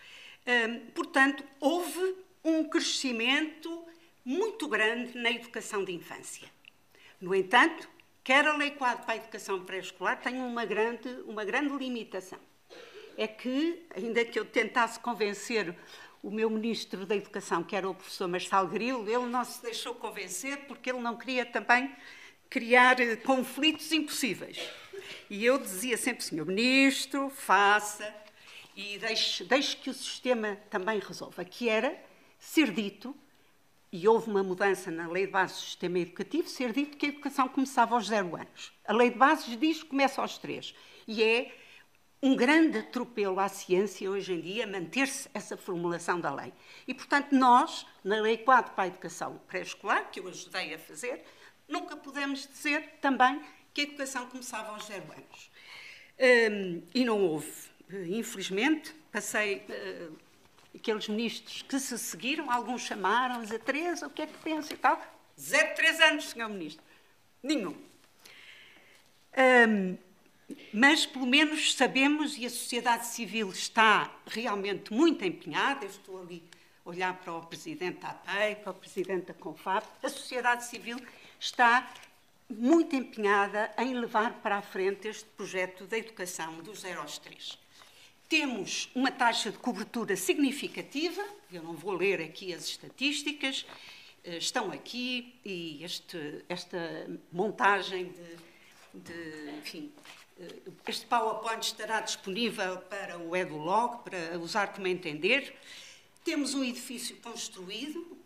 Hum, 0.45 0.91
portanto, 0.93 1.43
houve 1.59 2.17
um 2.43 2.65
crescimento 2.65 3.85
muito 4.27 4.67
grande 4.67 5.17
na 5.17 5.31
educação 5.31 5.85
de 5.85 5.93
infância. 5.93 6.49
No 7.21 7.33
entanto, 7.33 7.87
quer 8.23 8.45
a 8.45 8.57
Lei 8.57 8.71
Quadro 8.71 9.05
para 9.05 9.13
a 9.13 9.17
Educação 9.17 9.63
Pré-Escolar 9.63 10.21
tem 10.21 10.35
uma 10.35 10.65
grande, 10.65 11.07
uma 11.25 11.45
grande 11.45 11.73
limitação 11.77 12.37
é 13.17 13.25
que, 13.25 13.83
ainda 13.95 14.23
que 14.25 14.37
eu 14.37 14.45
tentasse 14.45 14.99
convencer 14.99 15.73
o 16.21 16.29
meu 16.29 16.49
ministro 16.49 17.05
da 17.05 17.15
Educação, 17.15 17.63
que 17.63 17.75
era 17.75 17.89
o 17.89 17.95
professor 17.95 18.27
Marçal 18.27 18.67
Grilo, 18.67 19.09
ele 19.09 19.25
não 19.25 19.43
se 19.43 19.61
deixou 19.61 19.95
convencer 19.95 20.65
porque 20.67 20.91
ele 20.91 20.99
não 20.99 21.17
queria 21.17 21.45
também 21.45 21.95
criar 22.49 22.99
eh, 22.99 23.15
conflitos 23.15 23.91
impossíveis. 23.91 24.59
E 25.29 25.43
eu 25.45 25.57
dizia 25.57 25.97
sempre, 25.97 26.23
senhor 26.23 26.45
ministro, 26.45 27.29
faça 27.29 28.13
e 28.75 28.99
deixe, 28.99 29.45
deixe 29.45 29.75
que 29.77 29.89
o 29.89 29.93
sistema 29.93 30.57
também 30.69 30.99
resolva, 30.99 31.43
que 31.43 31.69
era 31.69 31.97
ser 32.37 32.71
dito, 32.71 33.15
e 33.91 34.07
houve 34.07 34.29
uma 34.29 34.43
mudança 34.43 34.91
na 34.91 35.07
lei 35.07 35.25
de 35.25 35.31
base 35.31 35.53
do 35.53 35.59
sistema 35.59 35.99
educativo, 35.99 36.47
ser 36.49 36.73
dito 36.73 36.97
que 36.97 37.05
a 37.05 37.09
educação 37.09 37.47
começava 37.47 37.95
aos 37.95 38.07
zero 38.07 38.35
anos. 38.35 38.73
A 38.85 38.93
lei 38.93 39.09
de 39.09 39.17
bases 39.17 39.57
diz 39.57 39.83
que 39.83 39.89
começa 39.89 40.21
aos 40.21 40.37
três. 40.37 40.75
E 41.07 41.23
é 41.23 41.51
um 42.21 42.35
grande 42.35 42.79
atropelo 42.79 43.39
à 43.39 43.47
ciência 43.47 44.09
hoje 44.09 44.33
em 44.33 44.41
dia 44.41 44.65
manter-se 44.65 45.29
essa 45.33 45.55
formulação 45.55 46.19
da 46.19 46.33
lei. 46.33 46.51
E, 46.87 46.93
portanto, 46.93 47.33
nós, 47.33 47.85
na 48.03 48.19
Lei 48.19 48.37
4 48.37 48.73
para 48.73 48.85
a 48.85 48.87
Educação 48.87 49.39
Pré-Escolar, 49.47 50.09
que 50.09 50.19
eu 50.19 50.27
ajudei 50.27 50.73
a 50.73 50.79
fazer, 50.79 51.23
nunca 51.67 51.95
pudemos 51.95 52.47
dizer 52.47 52.97
também 53.01 53.41
que 53.73 53.81
a 53.81 53.83
educação 53.83 54.25
começava 54.27 54.69
aos 54.69 54.85
zero 54.85 55.05
anos. 55.11 55.51
Um, 56.19 56.81
e 56.93 57.05
não 57.05 57.21
houve. 57.21 57.51
Infelizmente, 58.09 58.93
passei 59.11 59.63
uh, 59.69 60.17
aqueles 60.77 61.07
ministros 61.07 61.61
que 61.61 61.79
se 61.79 61.97
seguiram, 61.97 62.49
alguns 62.49 62.81
chamaram-nos 62.81 63.51
a 63.51 63.59
Teresa, 63.59 64.07
o 64.07 64.09
que 64.09 64.21
é 64.21 64.27
que 64.27 64.37
pensa 64.39 64.73
e 64.73 64.77
tal. 64.77 65.01
Zero, 65.39 65.75
três 65.75 65.99
anos, 65.99 66.29
senhor 66.29 66.49
ministro. 66.49 66.83
Nenhum. 67.43 67.75
Um, 69.37 69.97
mas 70.73 71.05
pelo 71.05 71.27
menos 71.27 71.75
sabemos 71.75 72.37
e 72.37 72.45
a 72.45 72.49
sociedade 72.49 73.05
civil 73.07 73.49
está 73.49 74.11
realmente 74.25 74.93
muito 74.93 75.23
empenhada. 75.23 75.85
Eu 75.85 75.89
estou 75.89 76.21
ali 76.21 76.43
a 76.85 76.89
olhar 76.89 77.13
para 77.17 77.33
o 77.33 77.45
presidente 77.45 77.99
da 77.99 78.09
APEI, 78.09 78.55
para 78.55 78.71
o 78.71 78.75
presidente 78.75 79.27
da 79.27 79.33
CONFAP. 79.33 79.85
A 80.01 80.09
sociedade 80.09 80.65
civil 80.65 80.99
está 81.39 81.91
muito 82.49 82.95
empenhada 82.95 83.71
em 83.77 83.93
levar 83.93 84.33
para 84.41 84.57
a 84.57 84.61
frente 84.61 85.07
este 85.07 85.25
projeto 85.31 85.85
da 85.85 85.97
educação 85.97 86.59
dos 86.59 86.79
0 86.79 87.01
aos 87.01 87.17
3. 87.19 87.59
Temos 88.29 88.89
uma 88.93 89.09
taxa 89.09 89.51
de 89.51 89.57
cobertura 89.57 90.17
significativa, 90.17 91.23
eu 91.49 91.63
não 91.63 91.73
vou 91.73 91.93
ler 91.93 92.21
aqui 92.21 92.53
as 92.53 92.65
estatísticas, 92.65 93.65
eh, 94.21 94.35
estão 94.35 94.69
aqui 94.69 95.39
e 95.45 95.81
este, 95.81 96.43
esta 96.49 96.77
montagem 97.31 98.11
de, 98.93 98.99
de 98.99 99.51
enfim, 99.59 99.93
eh, 100.37 100.55
este 100.85 101.05
PowerPoint 101.05 101.65
estará 101.65 102.01
disponível 102.01 102.79
para 102.79 103.17
o 103.17 103.33
EduLog, 103.33 104.03
para 104.03 104.37
usar 104.39 104.73
como 104.73 104.87
entender. 104.87 105.55
Temos 106.25 106.53
um 106.53 106.65
edifício 106.65 107.15
construído, 107.17 108.17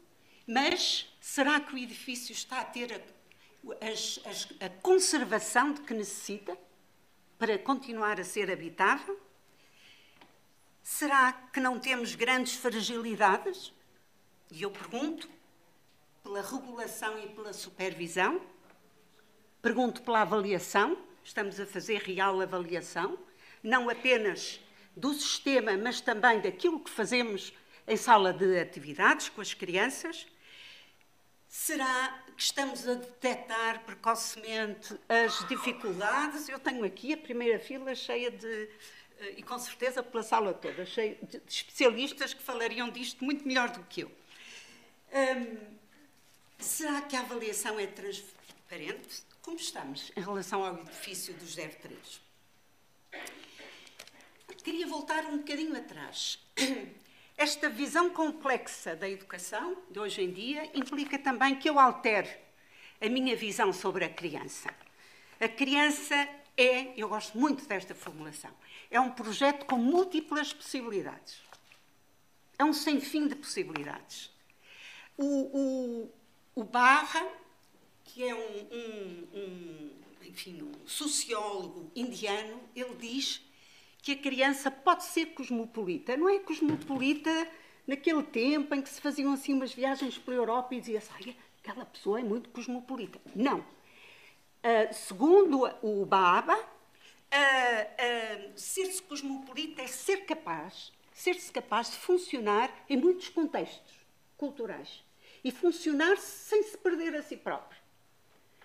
mas 0.48 1.14
será 1.22 1.60
que 1.60 1.76
o 1.76 1.78
edifício 1.78 2.34
está 2.34 2.62
a 2.62 2.66
ter 2.66 2.92
a, 2.92 3.86
a, 3.86 4.66
a 4.66 4.70
conservação 4.82 5.74
de 5.74 5.82
que 5.82 5.94
necessita 5.94 6.58
para 7.38 7.60
continuar 7.60 8.20
a 8.20 8.24
ser 8.24 8.50
habitável? 8.50 9.30
Será 10.84 11.34
que 11.34 11.60
não 11.60 11.80
temos 11.80 12.16
grandes 12.16 12.56
fragilidades? 12.56 13.74
E 14.50 14.64
eu 14.64 14.72
pergunto, 14.72 15.30
pela 16.24 16.42
regulação 16.42 17.18
e 17.20 17.30
pela 17.30 17.54
supervisão? 17.54 18.42
Pergunto 19.62 20.02
pela 20.02 20.22
avaliação? 20.22 20.98
estamos 21.24 21.60
a 21.60 21.66
fazer 21.66 22.00
real 22.00 22.42
avaliação, 22.42 23.18
não 23.64 23.90
apenas 23.90 24.60
do 24.96 25.14
sistema, 25.14 25.78
mas 25.78 26.02
também 26.02 26.42
daquilo 26.42 26.80
que 26.80 26.90
fazemos 26.90 27.54
em 27.88 27.98
sala 27.98 28.34
de 28.34 28.60
atividades 28.60 29.30
com 29.30 29.42
as 29.42 29.54
crianças. 29.54 30.28
Será 31.48 32.24
que 32.36 32.42
estamos 32.42 32.88
a 32.88 32.94
detectar 32.96 33.84
precocemente 33.84 34.98
as 35.08 35.48
dificuldades? 35.48 36.48
Eu 36.48 36.60
tenho 36.60 36.84
aqui 36.84 37.14
a 37.14 37.18
primeira 37.18 37.60
fila 37.60 37.94
cheia 37.94 38.32
de, 38.32 38.70
e 39.38 39.44
com 39.44 39.58
certeza 39.60 40.04
pela 40.04 40.24
sala 40.24 40.54
toda, 40.54 40.86
cheia 40.86 41.18
de 41.22 41.42
especialistas 41.48 42.34
que 42.34 42.42
falariam 42.42 42.90
disto 42.90 43.24
muito 43.24 43.48
melhor 43.48 43.70
do 43.70 43.84
que 43.84 44.02
eu. 44.02 44.12
Hum, 45.14 45.58
será 46.60 47.02
que 47.02 47.16
a 47.16 47.22
avaliação 47.22 47.80
é 47.80 47.88
transparente? 47.88 49.24
Como 49.42 49.58
estamos 49.58 50.12
em 50.16 50.22
relação 50.22 50.64
ao 50.64 50.80
edifício 50.80 51.34
dos 51.34 51.56
03? 51.56 52.22
Queria 54.64 54.86
voltar 54.86 55.26
um 55.26 55.38
bocadinho 55.38 55.76
atrás. 55.76 56.40
Esta 57.36 57.68
visão 57.68 58.12
complexa 58.12 58.96
da 58.96 59.10
educação 59.10 59.76
de 59.90 60.00
hoje 60.00 60.22
em 60.22 60.32
dia 60.32 60.70
implica 60.76 61.18
também 61.18 61.56
que 61.56 61.68
eu 61.68 61.80
altere 61.80 62.30
a 63.02 63.10
minha 63.10 63.36
visão 63.36 63.74
sobre 63.74 64.06
a 64.06 64.10
criança. 64.10 64.70
A 65.40 65.48
criança 65.48 66.30
é, 66.58 66.94
eu 67.00 67.10
gosto 67.10 67.38
muito 67.38 67.66
desta 67.66 67.96
formulação, 67.96 68.52
é 68.90 69.00
um 69.00 69.12
projeto 69.12 69.66
com 69.66 69.78
múltiplas 69.78 70.54
possibilidades. 70.54 71.42
É 72.58 72.64
um 72.64 72.74
sem 72.74 73.02
fim 73.02 73.28
de 73.28 73.36
possibilidades. 73.36 74.30
O, 75.18 75.26
o, 75.26 76.12
o 76.56 76.64
Barra, 76.64 77.26
que 78.04 78.24
é 78.24 78.36
um, 78.36 78.40
um, 78.40 79.28
um, 79.34 79.92
enfim, 80.26 80.62
um 80.62 80.88
sociólogo 80.88 81.92
indiano, 81.96 82.62
ele 82.76 82.96
diz 82.96 83.42
que 84.02 84.12
a 84.12 84.18
criança 84.18 84.70
pode 84.70 85.04
ser 85.06 85.28
cosmopolita. 85.28 86.18
Não 86.18 86.30
é 86.30 86.40
cosmopolita 86.40 87.32
naquele 87.88 88.24
tempo 88.24 88.76
em 88.76 88.82
que 88.82 88.90
se 88.90 89.02
faziam 89.02 89.34
assim 89.34 89.54
umas 89.54 89.74
viagens 89.74 90.18
pela 90.18 90.38
Europa 90.38 90.76
e 90.76 90.80
dizia-se, 90.80 91.10
aquela 91.64 91.86
pessoa 91.86 92.20
é 92.20 92.24
muito 92.24 92.50
cosmopolita. 92.50 93.20
Não. 93.36 93.64
Uh, 94.64 94.94
segundo 94.94 95.66
o 95.82 96.06
Baba, 96.06 96.56
uh, 96.56 96.60
uh, 96.60 98.52
ser-se 98.56 99.02
cosmopolita 99.02 99.82
é 99.82 99.88
ser 99.88 100.26
capaz, 100.26 100.94
ser-se 101.12 101.52
capaz 101.52 101.90
de 101.90 101.98
funcionar 101.98 102.72
em 102.88 102.96
muitos 102.96 103.30
contextos 103.30 103.92
culturais 104.38 105.04
e 105.44 105.52
funcionar 105.52 106.18
sem 106.18 106.62
se 106.62 106.78
perder 106.78 107.16
a 107.16 107.24
si 107.24 107.36
próprio, 107.38 107.82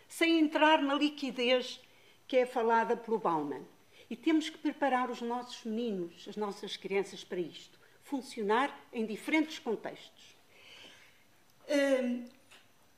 sem 0.06 0.38
entrar 0.38 0.82
na 0.82 0.94
liquidez 0.94 1.80
que 2.28 2.36
é 2.36 2.44
falada 2.44 2.94
pelo 2.94 3.18
Bauman. 3.18 3.64
E 4.10 4.14
temos 4.14 4.50
que 4.50 4.58
preparar 4.58 5.10
os 5.10 5.22
nossos 5.22 5.64
meninos, 5.64 6.26
as 6.28 6.36
nossas 6.36 6.76
crianças 6.76 7.24
para 7.24 7.40
isto, 7.40 7.80
funcionar 8.02 8.86
em 8.92 9.06
diferentes 9.06 9.58
contextos. 9.58 10.36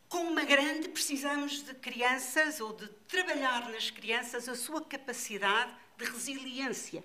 Com 0.09 0.23
uma 0.23 0.45
grande, 0.45 0.88
precisamos 0.88 1.62
de 1.62 1.75
crianças 1.75 2.61
ou 2.61 2.73
de 2.73 2.88
trabalhar 3.07 3.69
nas 3.69 3.91
crianças 3.91 4.49
a 4.49 4.55
sua 4.55 4.83
capacidade 4.83 5.71
de 5.99 6.05
resiliência, 6.05 7.05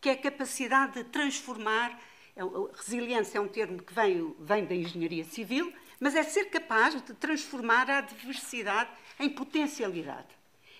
que 0.00 0.08
é 0.08 0.12
a 0.12 0.16
capacidade 0.16 0.94
de 0.94 1.04
transformar. 1.04 2.00
É 2.34 2.42
resiliência 2.76 3.38
é 3.38 3.40
um 3.40 3.48
termo 3.48 3.80
que 3.82 3.94
vem, 3.94 4.34
vem 4.40 4.64
da 4.64 4.74
engenharia 4.74 5.24
civil, 5.24 5.72
mas 6.00 6.16
é 6.16 6.22
ser 6.22 6.46
capaz 6.46 7.00
de 7.00 7.14
transformar 7.14 7.88
a 7.88 7.98
adversidade 7.98 8.90
em 9.18 9.28
potencialidade. 9.28 10.28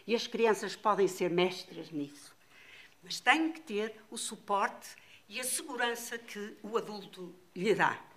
E 0.06 0.14
as 0.14 0.26
crianças 0.26 0.74
podem 0.74 1.06
ser 1.06 1.30
mestras 1.30 1.90
nisso, 1.90 2.34
mas 3.02 3.20
têm 3.20 3.52
que 3.52 3.60
ter 3.60 3.94
o 4.10 4.16
suporte 4.16 4.88
e 5.28 5.38
a 5.38 5.44
segurança 5.44 6.18
que 6.18 6.56
o 6.62 6.76
adulto 6.76 7.32
lhe 7.54 7.74
dá 7.74 8.09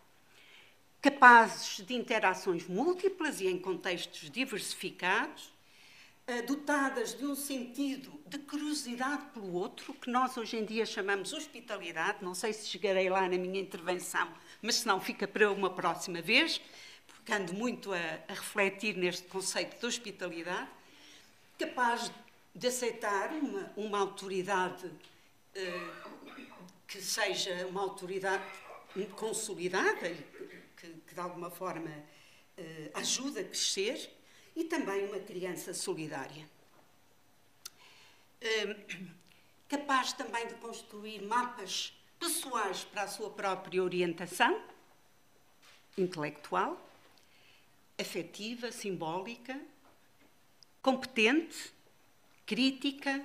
capazes 1.04 1.86
de 1.86 1.94
interações 1.94 2.66
múltiplas 2.66 3.42
e 3.42 3.48
em 3.48 3.60
contextos 3.60 4.32
diversificados, 4.32 5.52
eh, 6.26 6.42
dotadas 6.44 7.14
de 7.14 7.26
um 7.26 7.36
sentido 7.36 8.10
de 8.26 8.40
curiosidade 8.40 9.26
pelo 9.34 9.52
outro, 9.52 9.94
que 9.96 10.10
nós 10.10 10.38
hoje 10.38 10.56
em 10.56 10.64
dia 10.64 10.86
chamamos 10.86 11.34
hospitalidade. 11.34 12.24
Não 12.24 12.34
sei 12.34 12.54
se 12.54 12.70
chegarei 12.70 13.10
lá 13.10 13.24
na 13.24 13.38
minha 13.38 13.60
intervenção, 13.60 14.34
mas 14.62 14.76
se 14.76 14.88
não, 14.88 15.02
fica 15.02 15.28
para 15.28 15.52
uma 15.52 15.70
próxima 15.70 16.22
vez, 16.22 16.62
porque 17.06 17.34
ando 17.34 17.54
muito 17.54 17.92
a, 17.92 17.98
a 18.30 18.34
refletir 18.34 18.96
neste 18.96 19.28
conceito 19.28 19.78
de 19.78 19.86
hospitalidade. 19.86 20.70
Capaz 21.60 22.10
de 22.56 22.66
aceitar 22.66 23.30
uma, 23.34 23.74
uma 23.76 24.00
autoridade 24.00 24.90
eh, 25.54 25.90
que 26.88 27.02
seja 27.02 27.68
uma 27.68 27.82
autoridade 27.82 28.46
consolidada 29.16 30.16
que 31.14 31.16
de 31.16 31.20
alguma 31.20 31.52
forma 31.52 31.92
uh, 31.92 32.90
ajuda 32.96 33.42
a 33.42 33.44
crescer, 33.44 34.10
e 34.56 34.64
também 34.64 35.06
uma 35.06 35.20
criança 35.20 35.74
solidária. 35.74 36.48
Uh, 38.42 39.06
capaz 39.70 40.14
também 40.14 40.48
de 40.48 40.56
construir 40.56 41.22
mapas 41.22 41.94
pessoais 42.20 42.84
para 42.84 43.04
a 43.04 43.08
sua 43.08 43.30
própria 43.30 43.84
orientação 43.84 44.62
intelectual, 45.98 46.80
afetiva, 48.00 48.72
simbólica, 48.72 49.60
competente, 50.82 51.72
crítica, 52.46 53.24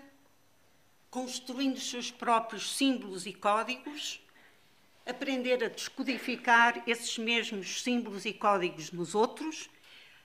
construindo 1.11 1.77
os 1.77 1.89
seus 1.89 2.11
próprios 2.11 2.77
símbolos 2.77 3.27
e 3.27 3.33
códigos 3.33 4.21
aprender 5.09 5.64
a 5.64 5.68
descodificar 5.68 6.83
esses 6.87 7.16
mesmos 7.16 7.83
símbolos 7.83 8.27
e 8.27 8.33
códigos 8.33 8.92
nos 8.92 9.14
outros, 9.14 9.71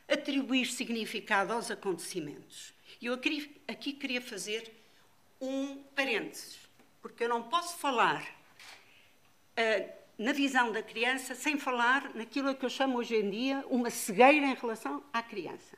atribuir 0.10 0.66
significado 0.66 1.54
aos 1.54 1.72
acontecimentos. 1.72 2.74
E 3.00 3.06
eu 3.06 3.14
aqui, 3.14 3.94
queria 3.94 4.22
fazer 4.22 4.70
um 5.40 5.78
parênteses, 5.96 6.58
porque 7.02 7.24
eu 7.24 7.30
não 7.30 7.44
posso 7.44 7.78
falar 7.78 8.22
uh, 8.22 9.94
na 10.18 10.34
visão 10.34 10.72
da 10.72 10.84
criança 10.84 11.34
sem 11.34 11.58
falar 11.58 12.14
naquilo 12.14 12.54
que 12.54 12.66
eu 12.66 12.70
chamo 12.70 12.98
hoje 12.98 13.16
em 13.16 13.30
dia 13.30 13.66
uma 13.70 13.90
cegueira 13.90 14.46
em 14.46 14.54
relação 14.54 15.02
à 15.14 15.24
criança, 15.24 15.78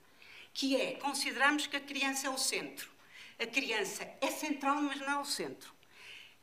que 0.52 0.76
é 0.76 0.94
considerarmos 0.94 1.68
que 1.68 1.78
a 1.78 1.82
criança 1.82 2.28
é 2.28 2.30
o 2.30 2.38
centro. 2.38 2.90
A 3.38 3.46
criança 3.46 4.10
é 4.22 4.28
central, 4.28 4.82
mas 4.82 5.00
não 5.00 5.10
é 5.10 5.18
o 5.20 5.26
centro. 5.26 5.75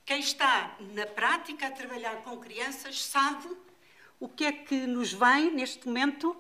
Quem 0.05 0.19
está 0.19 0.77
na 0.95 1.07
prática 1.07 1.69
a 1.69 1.71
trabalhar 1.71 2.23
com 2.25 2.37
crianças 2.39 3.05
sabe 3.05 3.49
o 4.19 4.29
que 4.29 4.45
é 4.45 4.53
que 4.53 4.87
nos 4.87 5.13
vem 5.13 5.53
neste 5.53 5.87
momento, 5.87 6.37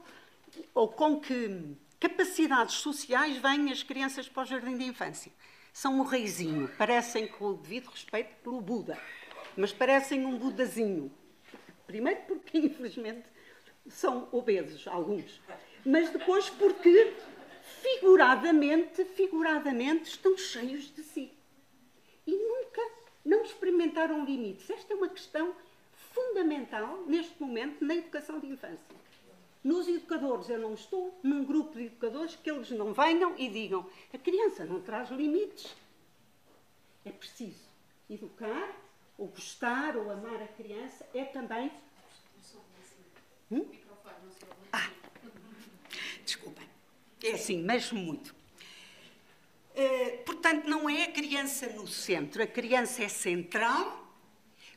ou 0.75 0.89
com 0.89 1.21
que 1.21 1.77
capacidades 1.99 2.77
sociais 2.77 3.37
vêm 3.39 3.71
as 3.71 3.83
crianças 3.83 4.29
para 4.29 4.43
o 4.43 4.47
jardim 4.47 4.77
de 4.77 4.85
infância. 4.85 5.33
São 5.73 6.01
um 6.01 6.03
reizinho, 6.03 6.69
parecem, 6.77 7.27
com 7.29 7.47
o 7.47 7.55
devido 7.55 7.87
respeito, 7.87 8.35
pelo 8.43 8.61
Buda, 8.61 8.99
mas 9.57 9.73
parecem 9.73 10.27
um 10.27 10.37
Budazinho. 10.37 11.13
Primeiro 11.87 12.21
porque, 12.23 12.59
infelizmente, 12.59 13.25
são 13.89 14.29
obesos, 14.33 14.87
alguns. 14.89 15.41
Mas 15.85 16.11
depois 16.11 16.51
porque, 16.51 17.15
figuradamente, 17.81 19.05
figuradamente, 19.05 20.11
estão 20.11 20.37
cheios 20.37 20.93
de 20.95 21.03
si. 21.03 21.32
Não 23.43 23.49
experimentaram 23.49 24.25
limites. 24.25 24.71
Esta 24.71 24.93
é 24.93 24.97
uma 24.97 25.09
questão 25.09 25.53
fundamental 26.15 27.03
neste 27.09 27.43
momento 27.43 27.85
na 27.85 27.97
educação 27.97 28.39
de 28.39 28.47
infância. 28.47 28.87
Nos 29.65 29.89
educadores, 29.89 30.49
eu 30.49 30.61
não 30.61 30.75
estou 30.75 31.19
num 31.25 31.45
grupo 31.45 31.77
de 31.77 31.87
educadores 31.87 32.37
que 32.37 32.49
eles 32.49 32.71
não 32.71 32.93
venham 32.93 33.35
e 33.37 33.49
digam 33.49 33.85
a 34.15 34.19
criança 34.19 34.65
não 34.65 34.81
traz 34.81 35.11
limites. 35.11 35.75
É 37.05 37.11
preciso 37.11 37.65
educar, 38.09 38.77
ou 39.19 39.27
gostar, 39.27 39.97
ou 39.97 40.09
amar 40.09 40.41
a 40.41 40.47
criança, 40.47 41.05
é 41.13 41.25
também. 41.25 41.73
Hum? 43.51 43.67
Ah, 44.73 44.89
desculpem. 46.25 46.69
É 47.25 47.33
assim, 47.33 47.61
mexo 47.61 47.97
muito. 47.97 48.42
Eh, 49.75 50.23
portanto, 50.27 50.69
não 50.69 50.89
é 50.89 51.05
a 51.05 51.13
criança 51.13 51.67
no 51.69 51.87
centro. 51.89 52.43
A 52.43 52.47
criança 52.47 53.03
é 53.03 53.09
central, 53.09 54.07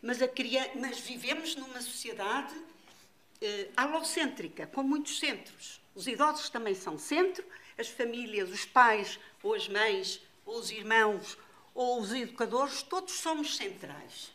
mas, 0.01 0.19
criança, 0.33 0.71
mas 0.75 0.99
vivemos 0.99 1.55
numa 1.55 1.81
sociedade 1.81 2.55
uh, 2.55 3.71
alocêntrica, 3.75 4.67
com 4.67 4.83
muitos 4.83 5.19
centros. 5.19 5.81
Os 5.93 6.07
idosos 6.07 6.49
também 6.49 6.75
são 6.75 6.97
centro, 6.97 7.43
as 7.77 7.89
famílias, 7.89 8.49
os 8.49 8.65
pais, 8.65 9.19
ou 9.43 9.53
as 9.53 9.67
mães, 9.67 10.21
ou 10.45 10.59
os 10.59 10.71
irmãos, 10.71 11.37
ou 11.73 11.99
os 11.99 12.13
educadores, 12.13 12.81
todos 12.83 13.13
somos 13.15 13.57
centrais. 13.57 14.31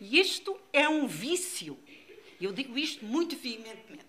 E 0.00 0.18
isto 0.18 0.58
é 0.72 0.88
um 0.88 1.06
vício. 1.06 1.78
Eu 2.40 2.52
digo 2.52 2.78
isto 2.78 3.04
muito 3.04 3.36
veementemente. 3.36 4.06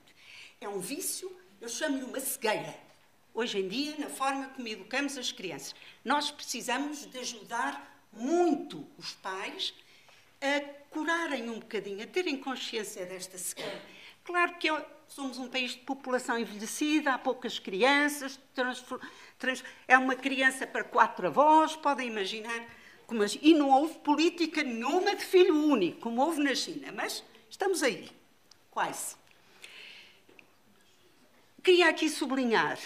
É 0.61 0.69
um 0.69 0.79
vício, 0.79 1.35
eu 1.59 1.67
chamo-lhe 1.67 2.05
uma 2.05 2.19
cegueira 2.21 2.90
hoje 3.33 3.59
em 3.59 3.67
dia, 3.67 3.95
na 3.97 4.09
forma 4.09 4.49
como 4.49 4.67
educamos 4.67 5.17
as 5.17 5.31
crianças. 5.31 5.75
Nós 6.03 6.31
precisamos 6.31 7.05
de 7.05 7.17
ajudar 7.19 8.05
muito 8.11 8.85
os 8.97 9.13
pais 9.13 9.73
a 10.41 10.59
curarem 10.89 11.49
um 11.49 11.59
bocadinho, 11.59 12.03
a 12.03 12.07
terem 12.07 12.37
consciência 12.37 13.05
desta 13.05 13.37
cegueira. 13.37 13.81
Claro 14.23 14.55
que 14.57 14.67
somos 15.07 15.37
um 15.37 15.47
país 15.47 15.71
de 15.71 15.79
população 15.79 16.37
envelhecida, 16.37 17.13
há 17.13 17.17
poucas 17.17 17.57
crianças, 17.59 18.39
é 19.87 19.97
uma 19.97 20.15
criança 20.15 20.67
para 20.67 20.83
quatro 20.83 21.27
avós, 21.27 21.75
podem 21.75 22.07
imaginar. 22.07 22.65
E 23.41 23.53
não 23.53 23.69
houve 23.69 23.95
política 23.99 24.63
nenhuma 24.63 25.13
de 25.15 25.25
filho 25.25 25.53
único, 25.53 25.99
como 25.99 26.21
houve 26.21 26.41
na 26.41 26.55
China, 26.55 26.93
mas 26.93 27.21
estamos 27.49 27.83
aí, 27.83 28.09
quase. 28.69 29.17
Queria 31.61 31.89
aqui 31.89 32.09
sublinhar 32.09 32.79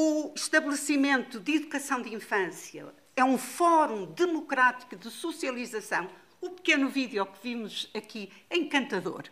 o 0.00 0.32
estabelecimento 0.32 1.40
de 1.40 1.56
educação 1.56 2.00
de 2.00 2.14
infância 2.14 2.86
é 3.16 3.24
um 3.24 3.36
fórum 3.36 4.06
democrático 4.06 4.94
de 4.94 5.10
socialização. 5.10 6.08
O 6.40 6.50
pequeno 6.50 6.88
vídeo 6.88 7.26
que 7.26 7.42
vimos 7.42 7.90
aqui 7.92 8.30
é 8.48 8.56
encantador. 8.56 9.24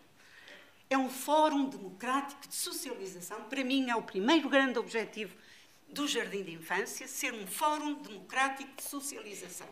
É 0.91 0.99
um 0.99 1.09
fórum 1.09 1.67
democrático 1.67 2.49
de 2.49 2.55
socialização. 2.57 3.45
Para 3.45 3.63
mim, 3.63 3.89
é 3.89 3.95
o 3.95 4.03
primeiro 4.03 4.49
grande 4.49 4.77
objetivo 4.77 5.37
do 5.89 6.09
Jardim 6.09 6.43
de 6.43 6.55
Infância 6.55 7.07
ser 7.07 7.33
um 7.33 7.47
fórum 7.47 7.95
democrático 8.03 8.75
de 8.75 8.83
socialização. 8.83 9.69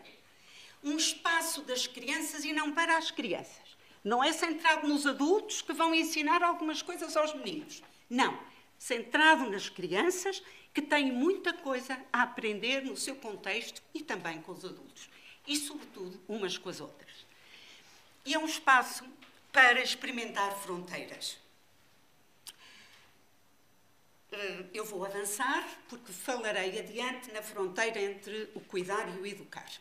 Um 0.81 0.95
espaço 0.95 1.61
das 1.63 1.85
crianças 1.87 2.45
e 2.45 2.53
não 2.53 2.71
para 2.71 2.97
as 2.97 3.11
crianças. 3.11 3.75
Não 4.01 4.23
é 4.23 4.31
centrado 4.31 4.87
nos 4.87 5.05
adultos 5.05 5.61
que 5.61 5.73
vão 5.73 5.93
ensinar 5.93 6.41
algumas 6.41 6.81
coisas 6.81 7.17
aos 7.17 7.33
meninos. 7.33 7.83
Não. 8.09 8.39
Centrado 8.77 9.49
nas 9.49 9.67
crianças 9.67 10.41
que 10.75 10.81
têm 10.81 11.09
muita 11.09 11.53
coisa 11.53 11.97
a 12.11 12.23
aprender 12.23 12.81
no 12.83 12.97
seu 12.97 13.15
contexto 13.15 13.81
e 13.93 14.03
também 14.03 14.41
com 14.41 14.51
os 14.51 14.65
adultos. 14.65 15.09
E, 15.47 15.55
sobretudo, 15.55 16.19
umas 16.27 16.57
com 16.57 16.67
as 16.67 16.81
outras. 16.81 17.25
E 18.25 18.33
é 18.33 18.37
um 18.37 18.45
espaço 18.45 19.05
para 19.53 19.81
experimentar 19.81 20.53
fronteiras. 20.57 21.37
Eh, 24.33 24.65
eu 24.73 24.83
vou 24.83 25.05
avançar 25.05 25.65
porque 25.87 26.11
falarei 26.11 26.77
adiante 26.77 27.31
na 27.31 27.41
fronteira 27.41 28.01
entre 28.01 28.49
o 28.53 28.59
cuidar 28.59 29.07
e 29.15 29.21
o 29.21 29.25
educar. 29.25 29.71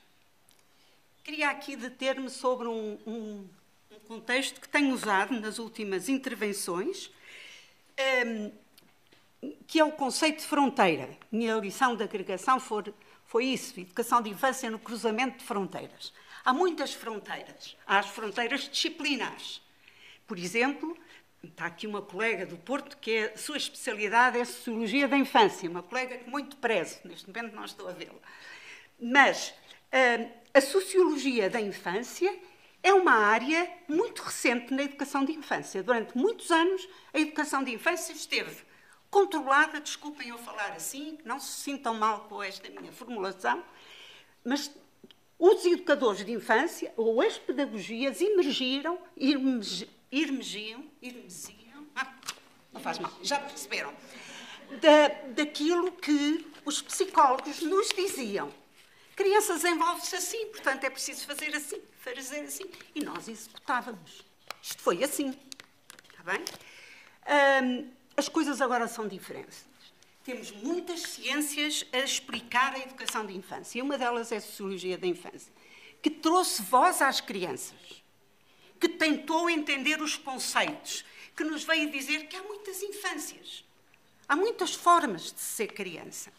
Queria 1.25 1.51
aqui 1.51 1.75
deter-me 1.75 2.31
sobre 2.31 2.69
um, 2.69 2.99
um, 3.05 3.49
um, 3.91 3.99
contexto 4.07 4.61
que 4.61 4.69
tenho 4.69 4.95
usado 4.95 5.41
nas 5.41 5.59
últimas 5.59 6.09
intervenções, 6.09 7.11
ehm, 7.97 8.53
que 9.67 9.81
é 9.81 9.85
o 9.85 9.93
conceito 9.93 10.41
de 10.41 10.47
fronteira. 10.47 11.09
Minha 11.31 11.57
lição 11.57 11.97
de 11.97 12.03
agregação 12.03 12.61
foi, 12.61 12.95
foi 13.25 13.47
isso, 13.47 13.79
educação 13.79 14.23
de 14.23 14.31
infância 14.31 14.71
no 14.71 14.79
cruzamento 14.79 15.39
de 15.39 15.45
fronteiras. 15.45 16.13
Há 16.45 16.53
muitas 16.53 16.93
fronteiras. 16.93 17.77
Há 17.87 17.99
as 17.99 18.09
fronteiras 18.09 18.69
disciplinares. 18.69 19.63
Por 20.27 20.39
exemplo, 20.39 20.97
Está 21.49 21.67
aqui 21.67 21.87
uma 21.87 22.01
colega 22.01 22.47
do 22.47 22.57
Porto 22.57 22.97
que 22.97 23.11
é, 23.11 23.33
a 23.35 23.37
sua 23.37 23.57
especialidade 23.57 24.39
é 24.39 24.45
Sociologia 24.45 25.07
da 25.07 25.17
Infância, 25.17 25.69
uma 25.69 25.83
colega 25.83 26.17
que 26.17 26.31
muito 26.31 26.57
prezo, 26.57 27.01
neste 27.05 27.27
momento 27.27 27.55
não 27.55 27.65
estou 27.65 27.89
a 27.89 27.93
vê-la. 27.93 28.19
Mas 28.99 29.51
uh, 29.51 30.31
a 30.55 30.61
Sociologia 30.61 31.51
da 31.51 31.61
Infância 31.61 32.35
é 32.83 32.93
uma 32.93 33.13
área 33.13 33.71
muito 33.89 34.23
recente 34.23 34.73
na 34.73 34.85
educação 34.85 35.25
de 35.25 35.33
infância. 35.33 35.83
Durante 35.83 36.17
muitos 36.17 36.51
anos, 36.51 36.89
a 37.13 37.19
educação 37.19 37.63
de 37.63 37.73
infância 37.73 38.13
esteve 38.13 38.63
controlada, 39.15 39.81
desculpem 39.81 40.31
eu 40.31 40.39
falar 40.39 40.73
assim, 40.73 41.17
não 41.25 41.39
se 41.39 41.61
sintam 41.61 41.95
mal 41.95 42.27
com 42.29 42.43
esta 42.43 42.69
minha 42.69 42.91
formulação, 42.91 43.65
mas 44.45 44.69
os 45.39 45.65
educadores 45.65 46.27
de 46.27 46.33
infância 46.33 46.93
ou 46.97 47.23
as 47.23 47.39
pedagogias 47.39 48.21
emergiram, 48.21 48.99
irmegiam, 49.17 50.85
irmesiam, 51.01 51.87
ah, 51.95 52.13
não 52.73 52.81
faz 52.81 52.99
mal, 52.99 53.13
já 53.23 53.39
perceberam, 53.39 53.95
da, 54.81 55.09
daquilo 55.29 55.93
que 55.93 56.45
os 56.65 56.83
psicólogos 56.83 57.61
nos 57.61 57.91
diziam. 57.91 58.53
Crianças 59.15 59.65
envolvem-se 59.65 60.17
assim, 60.17 60.47
portanto 60.47 60.83
é 60.83 60.91
preciso 60.91 61.25
fazer 61.25 61.55
assim, 61.55 61.81
fazer 62.01 62.41
assim. 62.41 62.69
E 62.93 63.05
nós 63.05 63.29
executávamos. 63.29 64.25
Isto 64.61 64.83
foi 64.83 65.05
assim. 65.05 65.39
Está 66.11 66.33
bem? 66.33 66.45
As 68.17 68.29
coisas 68.29 68.61
agora 68.61 68.89
são 68.89 69.07
diferentes. 69.07 69.67
Temos 70.23 70.51
muitas 70.51 71.01
ciências 71.03 71.85
a 71.93 71.99
explicar 71.99 72.75
a 72.75 72.79
educação 72.79 73.27
de 73.27 73.37
infância. 73.37 73.79
E 73.79 73.83
uma 73.83 73.99
delas 73.99 74.33
é 74.33 74.37
a 74.37 74.41
sociologia 74.41 74.97
da 74.97 75.07
infância, 75.07 75.53
que 76.01 76.11
trouxe 76.11 76.63
voz 76.63 77.03
às 77.03 77.21
crianças 77.21 78.05
que 78.85 78.89
tentou 78.89 79.49
entender 79.49 80.03
os 80.03 80.15
conceitos, 80.15 81.07
que 81.35 81.43
nos 81.43 81.65
veio 81.65 81.91
dizer 81.91 82.29
que 82.29 82.37
há 82.37 82.43
muitas 82.43 82.83
infâncias, 82.83 83.65
há 84.29 84.37
muitas 84.37 84.75
formas 84.75 85.33
de 85.33 85.41
ser 85.41 85.69
criança. 85.69 86.31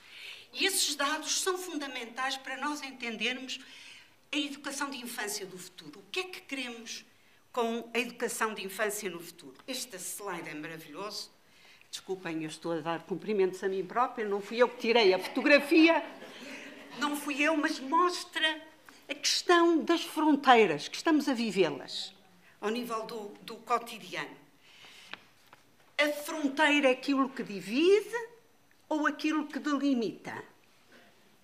E 0.53 0.63
esses 0.63 0.95
dados 0.95 1.41
são 1.41 1.57
fundamentais 1.57 2.37
para 2.37 2.57
nós 2.57 2.83
entendermos 2.83 3.59
a 4.31 4.37
educação 4.37 4.91
de 4.91 4.97
infância 4.97 5.43
do 5.45 5.57
futuro. 5.57 5.99
O 6.01 6.11
que 6.11 6.19
é 6.19 6.23
que 6.25 6.41
queremos 6.41 7.03
com 7.51 7.89
a 7.93 7.97
educação 7.97 8.53
de 8.53 8.63
infância 8.63 9.09
no 9.09 9.19
futuro? 9.19 9.55
Este 9.67 9.97
slide 9.97 10.47
é 10.47 10.53
maravilhoso. 10.53 11.31
Desculpem, 11.95 12.43
eu 12.43 12.49
estou 12.49 12.73
a 12.73 12.81
dar 12.81 13.03
cumprimentos 13.03 13.63
a 13.63 13.69
mim 13.69 13.85
própria, 13.85 14.27
não 14.27 14.41
fui 14.41 14.57
eu 14.57 14.67
que 14.67 14.79
tirei 14.79 15.13
a 15.13 15.17
fotografia, 15.17 16.03
não 16.99 17.15
fui 17.15 17.41
eu, 17.41 17.55
mas 17.55 17.79
mostra 17.79 18.61
a 19.09 19.13
questão 19.13 19.81
das 19.81 20.03
fronteiras, 20.03 20.89
que 20.89 20.97
estamos 20.97 21.29
a 21.29 21.33
vivê-las 21.33 22.13
ao 22.59 22.69
nível 22.69 23.05
do, 23.05 23.29
do 23.43 23.55
cotidiano. 23.55 24.35
A 25.97 26.09
fronteira 26.09 26.89
é 26.89 26.91
aquilo 26.91 27.29
que 27.29 27.41
divide 27.41 28.27
ou 28.89 29.07
aquilo 29.07 29.47
que 29.47 29.57
delimita? 29.57 30.43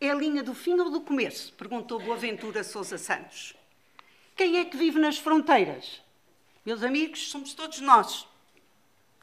É 0.02 0.10
a 0.10 0.16
linha 0.16 0.44
do 0.44 0.54
fim 0.54 0.78
ou 0.78 0.90
do 0.90 1.00
começo? 1.00 1.54
Perguntou 1.54 1.98
Boaventura 1.98 2.62
Sousa 2.66 2.98
Santos. 2.98 3.56
Quem 4.36 4.58
é 4.58 4.66
que 4.66 4.76
vive 4.76 5.00
nas 5.00 5.18
fronteiras? 5.18 6.02
Meus 6.66 6.84
amigos, 6.84 7.32
somos 7.32 7.54
todos 7.54 7.80
nós. 7.80 8.30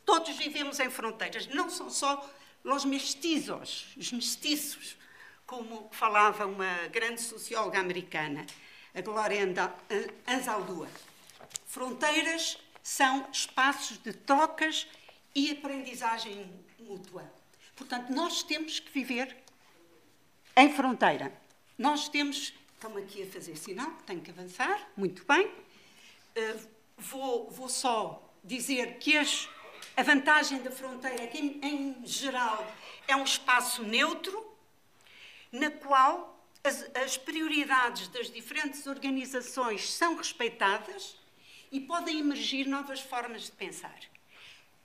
Todos 0.08 0.34
vivemos 0.38 0.80
em 0.80 0.88
fronteiras. 0.88 1.46
Não 1.48 1.68
são 1.68 1.90
só 1.90 2.26
os 2.64 2.86
mestizos, 2.86 3.88
os 3.94 4.10
mestiços, 4.10 4.96
como 5.44 5.90
falava 5.92 6.46
uma 6.46 6.88
grande 6.90 7.20
socióloga 7.20 7.78
americana, 7.78 8.46
a 8.94 9.02
Glória 9.02 9.42
Anzaldúa. 10.26 10.88
Fronteiras 11.66 12.56
são 12.82 13.28
espaços 13.30 13.98
de 13.98 14.14
trocas 14.14 14.86
e 15.34 15.50
aprendizagem 15.50 16.50
mútua. 16.78 17.30
Portanto, 17.76 18.10
nós 18.10 18.42
temos 18.42 18.80
que 18.80 18.90
viver 18.90 19.36
em 20.56 20.72
fronteira. 20.72 21.30
Nós 21.76 22.08
temos. 22.08 22.54
Estão 22.72 22.96
aqui 22.96 23.24
a 23.24 23.26
fazer 23.26 23.56
sinal, 23.56 23.92
tenho 24.06 24.22
que 24.22 24.30
avançar. 24.30 24.88
Muito 24.96 25.22
bem. 25.26 25.48
Uh, 25.48 26.66
vou, 26.96 27.50
vou, 27.50 27.68
só 27.68 28.26
dizer 28.42 28.98
que 29.00 29.18
as, 29.18 29.48
a 29.98 30.02
vantagem 30.04 30.62
da 30.62 30.70
fronteira 30.70 31.24
é 31.24 31.26
que, 31.26 31.38
em, 31.40 32.06
geral, 32.06 32.64
é 33.08 33.16
um 33.16 33.24
espaço 33.24 33.82
neutro, 33.82 34.46
na 35.50 35.72
qual 35.72 36.40
as, 36.62 36.88
as 36.94 37.16
prioridades 37.16 38.06
das 38.06 38.30
diferentes 38.30 38.86
organizações 38.86 39.92
são 39.92 40.14
respeitadas 40.14 41.16
e 41.72 41.80
podem 41.80 42.20
emergir 42.20 42.68
novas 42.68 43.00
formas 43.00 43.46
de 43.46 43.50
pensar. 43.50 43.98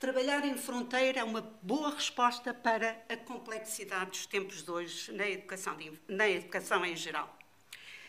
Trabalhar 0.00 0.44
em 0.44 0.58
fronteira 0.58 1.20
é 1.20 1.24
uma 1.24 1.42
boa 1.62 1.94
resposta 1.94 2.52
para 2.52 3.00
a 3.08 3.16
complexidade 3.16 4.10
dos 4.10 4.26
tempos 4.26 4.64
de 4.64 4.70
hoje 4.72 5.12
na 5.12 5.30
educação, 5.30 5.76
de, 5.76 5.92
na 6.08 6.28
educação 6.28 6.84
em 6.84 6.96
geral. 6.96 7.38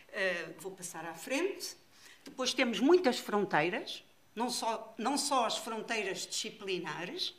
Uh, 0.10 0.60
vou 0.60 0.72
passar 0.72 1.06
à 1.06 1.14
frente. 1.14 1.78
Depois 2.24 2.52
temos 2.52 2.80
muitas 2.80 3.20
fronteiras, 3.20 4.04
não 4.36 4.50
só, 4.50 4.94
não 4.98 5.18
só 5.18 5.46
as 5.46 5.58
fronteiras 5.58 6.28
disciplinares 6.28 7.34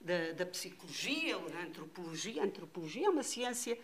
da, 0.00 0.32
da 0.32 0.46
psicologia 0.46 1.38
ou 1.38 1.48
da 1.48 1.60
antropologia. 1.60 2.42
A 2.42 2.44
antropologia 2.44 3.06
é 3.06 3.10
uma 3.10 3.22
ciência 3.22 3.78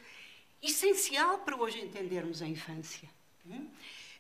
essencial 0.63 1.39
para 1.39 1.57
hoje 1.57 1.81
entendermos 1.81 2.43
a 2.43 2.47
infância. 2.47 3.09
Hum? 3.47 3.67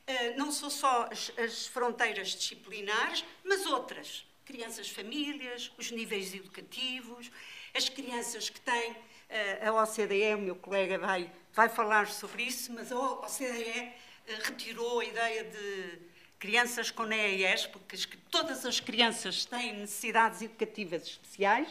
Eh, 0.06 0.34
não 0.36 0.50
são 0.50 0.70
só 0.70 1.08
as, 1.10 1.30
as 1.38 1.66
fronteiras 1.66 2.28
disciplinares, 2.30 3.24
mas 3.44 3.66
outras. 3.66 4.24
Crianças, 4.46 4.88
famílias, 4.88 5.70
os 5.76 5.90
níveis 5.90 6.34
educativos, 6.34 7.30
as 7.74 7.88
crianças 7.88 8.48
que 8.48 8.60
têm 8.60 8.96
eh, 9.28 9.68
a 9.68 9.72
OCDE, 9.72 10.34
o 10.34 10.38
meu 10.38 10.56
colega 10.56 10.98
vai, 10.98 11.30
vai 11.52 11.68
falar 11.68 12.08
sobre 12.08 12.44
isso, 12.44 12.72
mas 12.72 12.90
a 12.90 12.98
OCDE 12.98 13.70
eh, 13.70 13.94
retirou 14.42 15.00
a 15.00 15.04
ideia 15.04 15.44
de 15.44 15.98
crianças 16.40 16.90
com 16.90 17.04
NEAS, 17.04 17.66
porque 17.66 17.98
todas 18.30 18.64
as 18.64 18.80
crianças 18.80 19.44
têm 19.44 19.74
necessidades 19.74 20.40
educativas 20.40 21.02
especiais, 21.02 21.68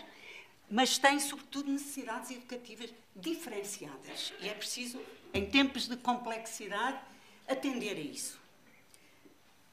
mas 0.70 1.00
têm, 1.00 1.20
sobretudo, 1.20 1.72
necessidades 1.72 2.30
educativas 2.30 2.94
diferenciadas. 3.16 4.32
E 4.40 4.48
é 4.48 4.54
preciso, 4.54 5.02
em 5.34 5.50
tempos 5.50 5.88
de 5.88 5.98
complexidade, 5.98 7.00
atender 7.48 7.98
a 7.98 8.00
isso. 8.00 8.40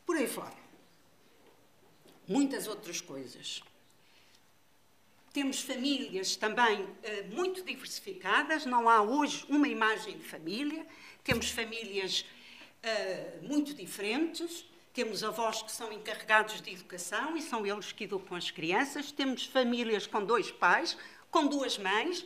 Por 0.06 0.16
aí 0.16 0.26
fora. 0.26 0.56
Muitas 2.26 2.66
outras 2.66 3.02
coisas. 3.02 3.62
Temos 5.34 5.60
famílias 5.60 6.36
também 6.36 6.80
uh, 6.80 7.34
muito 7.34 7.62
diversificadas, 7.62 8.64
não 8.64 8.88
há 8.88 9.02
hoje 9.02 9.44
uma 9.50 9.68
imagem 9.68 10.16
de 10.16 10.24
família, 10.24 10.86
temos 11.22 11.50
famílias 11.50 12.24
uh, 12.82 13.46
muito 13.46 13.74
diferentes, 13.74 14.64
temos 14.96 15.22
avós 15.22 15.60
que 15.60 15.70
são 15.70 15.92
encarregados 15.92 16.62
de 16.62 16.72
educação 16.72 17.36
e 17.36 17.42
são 17.42 17.66
eles 17.66 17.92
que 17.92 18.04
educam 18.04 18.34
as 18.34 18.50
crianças, 18.50 19.12
temos 19.12 19.44
famílias 19.44 20.06
com 20.06 20.24
dois 20.24 20.50
pais, 20.50 20.96
com 21.30 21.46
duas 21.46 21.76
mães, 21.76 22.24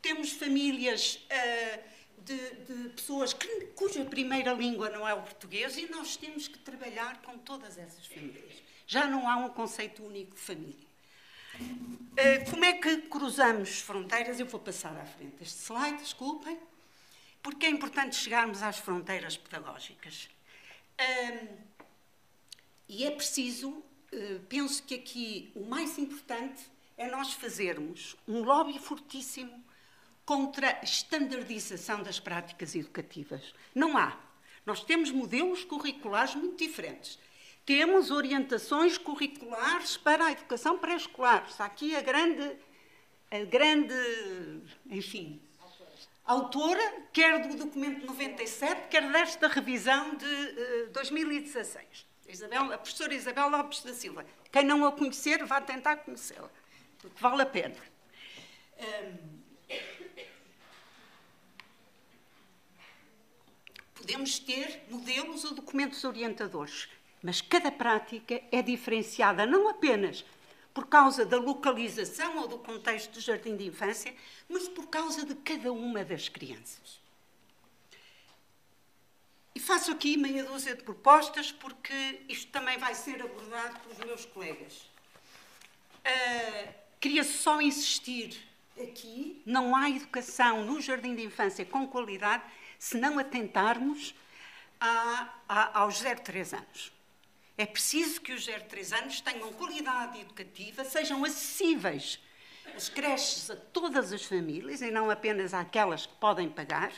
temos 0.00 0.30
famílias. 0.32 1.16
Uh, 1.26 1.94
de, 2.24 2.38
de 2.38 2.88
pessoas 2.90 3.34
que, 3.34 3.46
cuja 3.74 4.02
primeira 4.06 4.54
língua 4.54 4.88
não 4.88 5.06
é 5.06 5.12
o 5.12 5.20
português 5.20 5.76
e 5.76 5.90
nós 5.90 6.16
temos 6.16 6.48
que 6.48 6.58
trabalhar 6.58 7.20
com 7.20 7.36
todas 7.36 7.76
essas 7.76 8.06
famílias. 8.06 8.62
Já 8.86 9.06
não 9.06 9.28
há 9.28 9.36
um 9.36 9.50
conceito 9.50 10.02
único 10.02 10.34
de 10.34 10.40
família. 10.40 10.86
Uh, 11.60 12.50
como 12.50 12.64
é 12.64 12.72
que 12.72 12.96
cruzamos 13.08 13.80
fronteiras? 13.80 14.40
Eu 14.40 14.46
vou 14.46 14.58
passar 14.58 14.96
à 14.96 15.04
frente 15.04 15.42
este 15.42 15.58
slide, 15.58 15.98
desculpem, 15.98 16.58
porque 17.42 17.66
é 17.66 17.68
importante 17.68 18.16
chegarmos 18.16 18.62
às 18.62 18.78
fronteiras 18.78 19.36
pedagógicas. 19.36 20.30
E 22.88 23.04
é 23.04 23.10
preciso, 23.10 23.70
uh, 23.70 24.40
penso 24.48 24.82
que 24.82 24.94
aqui 24.94 25.52
o 25.54 25.64
mais 25.64 25.98
importante 25.98 26.62
é 26.96 27.08
nós 27.08 27.32
fazermos 27.32 28.16
um 28.26 28.42
lobby 28.42 28.78
fortíssimo 28.78 29.64
contra 30.24 30.78
a 30.80 30.84
standardização 30.84 32.02
das 32.02 32.18
práticas 32.18 32.74
educativas. 32.74 33.54
Não 33.74 33.96
há. 33.96 34.18
Nós 34.64 34.82
temos 34.82 35.10
modelos 35.10 35.64
curriculares 35.64 36.34
muito 36.34 36.64
diferentes. 36.64 37.18
Temos 37.66 38.10
orientações 38.10 38.96
curriculares 38.96 39.96
para 39.96 40.26
a 40.26 40.32
educação 40.32 40.78
pré-escolar. 40.78 41.46
Está 41.48 41.64
aqui 41.64 41.94
a 41.96 42.00
grande, 42.00 42.56
a 43.30 43.38
grande, 43.44 43.94
enfim, 44.90 45.40
autora, 46.24 47.02
quer 47.12 47.46
do 47.46 47.56
documento 47.56 48.06
97, 48.06 48.88
quer 48.88 49.10
desta 49.10 49.48
revisão 49.48 50.14
de 50.14 50.24
uh, 50.24 50.90
2016. 50.92 52.06
Isabel, 52.28 52.72
a 52.72 52.78
professora 52.78 53.14
Isabel 53.14 53.48
Lopes 53.48 53.82
da 53.82 53.92
Silva. 53.92 54.24
Quem 54.50 54.64
não 54.64 54.84
a 54.84 54.92
conhecer, 54.92 55.44
vá 55.44 55.60
tentar 55.60 55.96
conhecê-la, 55.98 56.50
porque 56.98 57.20
vale 57.20 57.42
a 57.42 57.46
pena. 57.46 57.76
Um, 58.78 59.44
podemos 63.94 64.38
ter 64.38 64.84
modelos 64.90 65.44
ou 65.44 65.54
documentos 65.54 66.04
orientadores, 66.04 66.88
mas 67.22 67.40
cada 67.40 67.70
prática 67.70 68.42
é 68.52 68.62
diferenciada 68.62 69.46
não 69.46 69.68
apenas 69.68 70.24
por 70.74 70.88
causa 70.88 71.24
da 71.24 71.38
localização 71.38 72.38
ou 72.38 72.48
do 72.48 72.58
contexto 72.58 73.12
do 73.12 73.20
jardim 73.20 73.56
de 73.56 73.66
infância, 73.66 74.12
mas 74.48 74.68
por 74.68 74.88
causa 74.88 75.24
de 75.24 75.34
cada 75.36 75.72
uma 75.72 76.04
das 76.04 76.28
crianças. 76.28 77.03
E 79.54 79.60
faço 79.60 79.92
aqui 79.92 80.16
meia 80.16 80.44
dúzia 80.44 80.74
de 80.74 80.82
propostas, 80.82 81.52
porque 81.52 82.20
isto 82.28 82.50
também 82.50 82.76
vai 82.76 82.94
ser 82.94 83.22
abordado 83.22 83.78
pelos 83.80 83.98
meus 83.98 84.26
colegas. 84.26 84.90
Uh, 86.04 86.74
queria 87.00 87.22
só 87.22 87.60
insistir 87.60 88.36
aqui: 88.76 89.40
não 89.46 89.76
há 89.76 89.88
educação 89.88 90.64
no 90.64 90.80
jardim 90.80 91.14
de 91.14 91.22
infância 91.22 91.64
com 91.64 91.86
qualidade 91.86 92.42
se 92.78 92.96
não 92.96 93.18
atentarmos 93.18 94.14
a, 94.80 95.32
a, 95.48 95.80
aos 95.80 96.02
0-3 96.02 96.58
anos. 96.58 96.92
É 97.56 97.64
preciso 97.64 98.20
que 98.20 98.32
os 98.32 98.46
0-3 98.46 98.98
anos 98.98 99.20
tenham 99.20 99.52
qualidade 99.52 100.20
educativa, 100.20 100.84
sejam 100.84 101.24
acessíveis 101.24 102.18
as 102.74 102.88
creches 102.88 103.50
a 103.50 103.56
todas 103.56 104.12
as 104.12 104.24
famílias 104.24 104.82
e 104.82 104.90
não 104.90 105.10
apenas 105.10 105.54
àquelas 105.54 106.06
que 106.06 106.14
podem 106.16 106.48
pagar. 106.48 106.92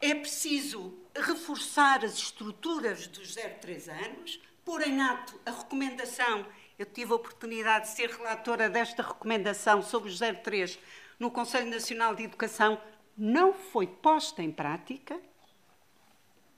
É 0.00 0.14
preciso 0.14 0.96
reforçar 1.14 2.04
as 2.04 2.14
estruturas 2.14 3.06
dos 3.06 3.34
0-3 3.34 3.88
anos, 3.88 4.40
pôr 4.64 4.86
em 4.86 5.00
ato 5.00 5.40
a 5.44 5.50
recomendação. 5.50 6.46
Eu 6.78 6.86
tive 6.86 7.12
a 7.12 7.16
oportunidade 7.16 7.86
de 7.86 7.96
ser 7.96 8.10
relatora 8.10 8.70
desta 8.70 9.02
recomendação 9.02 9.82
sobre 9.82 10.08
os 10.10 10.20
03 10.20 10.78
no 11.18 11.30
Conselho 11.30 11.68
Nacional 11.68 12.14
de 12.14 12.22
Educação 12.22 12.80
não 13.16 13.52
foi 13.52 13.86
posta 13.86 14.42
em 14.42 14.52
prática, 14.52 15.20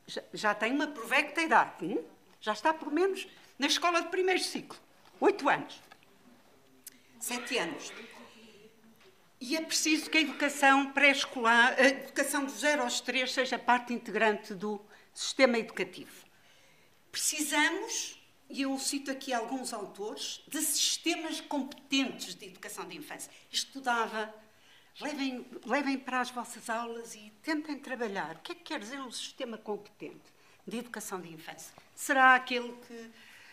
já, 0.07 0.23
já 0.35 0.55
tem 0.55 0.73
uma 0.73 0.87
provecta 0.87 1.41
idade, 1.41 1.87
hein? 1.87 2.05
já 2.39 2.53
está 2.53 2.75
pelo 2.75 2.91
menos 2.91 3.27
na 3.59 3.67
escola 3.67 4.03
de 4.03 4.09
primeiro 4.09 4.41
ciclo, 4.41 4.79
oito 5.21 5.49
anos, 5.49 5.81
sete 7.19 7.57
anos. 7.57 7.91
E 9.41 9.57
é 9.57 9.61
preciso 9.63 10.11
que 10.11 10.19
a 10.19 10.21
educação 10.21 10.93
pré-escolar, 10.93 11.75
a 11.79 11.87
educação 11.87 12.45
dos 12.45 12.61
0 12.61 12.83
aos 12.83 13.01
3 13.01 13.33
seja 13.33 13.59
parte 13.59 13.93
integrante 13.93 14.55
do 14.55 14.81
sistema 15.15 15.59
educativo. 15.59 16.27
Precisamos, 17.11 18.21
e 18.51 18.63
eu 18.63 18.79
cito 18.79 19.11
aqui 19.11 19.33
alguns 19.33 19.73
autores, 19.73 20.43
de 20.47 20.61
sistemas 20.61 21.41
competentes 21.41 22.35
de 22.35 22.47
educação 22.47 22.87
de 22.87 22.99
infância. 22.99 23.33
Estudava 23.51 24.33
Levem, 25.01 25.47
levem 25.65 25.99
para 25.99 26.21
as 26.21 26.31
vossas 26.31 26.69
aulas 26.69 27.15
e 27.15 27.33
tentem 27.43 27.79
trabalhar. 27.79 28.37
O 28.37 28.39
que 28.41 28.53
é 28.53 28.55
que 28.55 28.63
quer 28.63 28.81
dizer 28.81 29.01
um 29.01 29.11
sistema 29.11 29.57
competente 29.57 30.21
de 30.67 30.79
educação 30.79 31.21
de 31.21 31.33
infância? 31.33 31.73
Será 31.95 32.35
aquele 32.35 32.73
que 32.87 33.11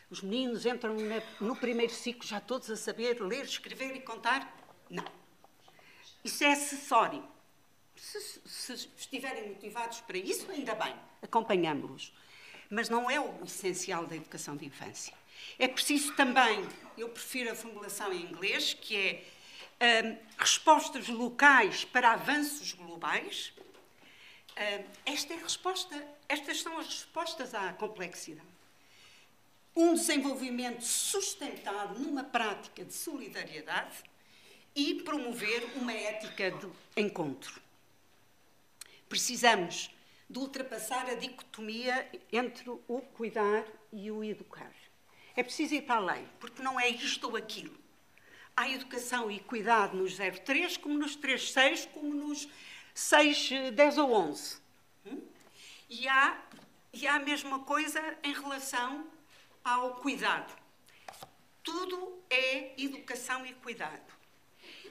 os 0.09 0.21
meninos 0.21 0.65
entram 0.65 0.97
no 1.39 1.55
primeiro 1.55 1.93
ciclo 1.93 2.27
já 2.27 2.41
todos 2.41 2.69
a 2.69 2.75
saber 2.75 3.21
ler, 3.21 3.45
escrever 3.45 3.95
e 3.95 4.01
contar? 4.01 4.53
Não. 4.89 5.05
Isso 6.27 6.43
é 6.43 6.51
acessório. 6.51 7.23
Se, 7.95 8.19
se 8.45 8.73
estiverem 8.97 9.47
motivados 9.47 10.01
para 10.01 10.17
isso, 10.17 10.51
ainda 10.51 10.75
bem, 10.75 10.93
acompanhamos-los. 11.21 12.13
Mas 12.69 12.89
não 12.89 13.09
é 13.09 13.17
o 13.17 13.45
essencial 13.45 14.05
da 14.05 14.13
educação 14.13 14.57
de 14.57 14.65
infância. 14.65 15.13
É 15.57 15.69
preciso 15.69 16.13
também, 16.17 16.67
eu 16.97 17.07
prefiro 17.07 17.49
a 17.49 17.55
formulação 17.55 18.11
em 18.11 18.23
inglês, 18.23 18.73
que 18.73 19.23
é 19.79 20.03
um, 20.03 20.17
respostas 20.37 21.07
locais 21.07 21.85
para 21.85 22.11
avanços 22.11 22.73
globais. 22.73 23.53
Um, 24.57 24.83
esta 25.05 25.33
é 25.33 25.37
a 25.37 25.43
resposta, 25.43 26.07
estas 26.27 26.61
são 26.61 26.77
as 26.77 26.87
respostas 26.87 27.55
à 27.55 27.71
complexidade. 27.71 28.49
Um 29.73 29.93
desenvolvimento 29.93 30.81
sustentado 30.81 31.97
numa 31.97 32.25
prática 32.25 32.83
de 32.83 32.93
solidariedade 32.93 34.03
e 34.77 34.93
promover 35.03 35.65
uma 35.75 35.91
ética 35.91 36.51
de 36.51 36.69
encontro. 36.95 37.59
Precisamos 39.09 39.89
de 40.29 40.39
ultrapassar 40.39 41.09
a 41.09 41.15
dicotomia 41.15 42.09
entre 42.31 42.69
o 42.69 43.01
cuidar 43.01 43.65
e 43.91 44.09
o 44.09 44.23
educar. 44.23 44.71
É 45.35 45.43
preciso 45.43 45.75
ir 45.75 45.81
para 45.81 45.95
além, 45.95 46.25
porque 46.39 46.61
não 46.61 46.79
é 46.79 46.87
isto 46.87 47.27
ou 47.27 47.35
aquilo 47.35 47.77
há 48.57 48.67
educação 48.67 49.29
e 49.29 49.39
cuidado 49.39 49.95
nos 49.95 50.17
03, 50.17 50.77
como 50.77 50.97
nos 50.97 51.15
36, 51.15 51.85
como 51.93 52.11
nos 52.15 52.49
6, 52.95 53.71
10 53.71 53.97
ou 53.99 54.11
11. 54.11 54.57
Hum? 55.05 55.21
E 55.87 56.07
há, 56.07 56.41
e 56.91 57.05
há 57.05 57.15
a 57.15 57.19
mesma 57.19 57.59
coisa 57.59 58.01
em 58.23 58.33
relação 58.33 59.05
ao 59.63 59.97
cuidado. 59.97 60.51
Tudo 61.63 62.19
é 62.31 62.73
educação 62.81 63.45
e 63.45 63.53
cuidado. 63.53 64.16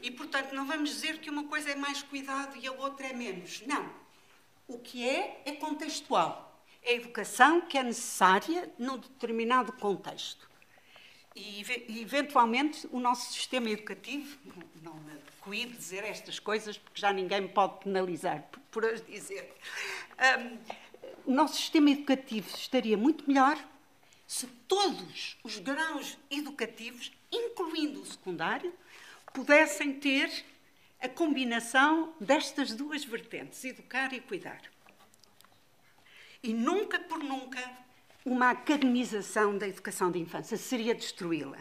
E, 0.02 0.10
portanto, 0.10 0.54
não 0.54 0.66
vamos 0.66 0.90
dizer 0.90 1.18
que 1.18 1.30
uma 1.30 1.44
coisa 1.44 1.70
é 1.70 1.74
mais 1.74 2.02
cuidado 2.02 2.56
e 2.56 2.66
a 2.66 2.72
outra 2.72 3.06
é 3.06 3.12
menos. 3.12 3.62
Não. 3.66 3.88
O 4.68 4.78
que 4.78 5.08
é, 5.08 5.42
é 5.44 5.52
contextual. 5.52 6.62
É 6.82 6.90
a 6.90 6.94
educação 6.94 7.60
que 7.60 7.76
é 7.76 7.82
necessária 7.82 8.72
num 8.78 8.98
determinado 8.98 9.72
contexto. 9.72 10.48
E, 11.34 11.60
eventualmente, 12.00 12.88
o 12.90 12.98
nosso 12.98 13.32
sistema 13.32 13.68
educativo, 13.68 14.38
não 14.82 14.94
me 14.94 15.12
coíbe 15.40 15.76
dizer 15.76 16.02
estas 16.04 16.38
coisas, 16.38 16.78
porque 16.78 17.00
já 17.00 17.12
ninguém 17.12 17.42
me 17.42 17.48
pode 17.48 17.84
penalizar 17.84 18.42
por, 18.50 18.60
por 18.70 18.84
as 18.86 19.04
dizer. 19.04 19.54
Um, 20.38 20.58
o 21.26 21.34
nosso 21.34 21.56
sistema 21.56 21.90
educativo 21.90 22.48
estaria 22.56 22.96
muito 22.96 23.28
melhor 23.28 23.58
se 24.26 24.46
todos 24.66 25.36
os 25.44 25.58
graus 25.58 26.18
educativos, 26.30 27.12
incluindo 27.30 28.00
o 28.00 28.06
secundário, 28.06 28.72
pudessem 29.36 29.92
ter 29.92 30.32
a 30.98 31.06
combinação 31.10 32.14
destas 32.18 32.72
duas 32.72 33.04
vertentes, 33.04 33.62
educar 33.64 34.14
e 34.14 34.20
cuidar. 34.20 34.62
E 36.42 36.54
nunca 36.54 36.98
por 36.98 37.22
nunca 37.22 37.60
uma 38.24 38.48
academização 38.48 39.58
da 39.58 39.68
educação 39.68 40.10
de 40.10 40.18
infância, 40.18 40.56
seria 40.56 40.94
destruí-la. 40.94 41.58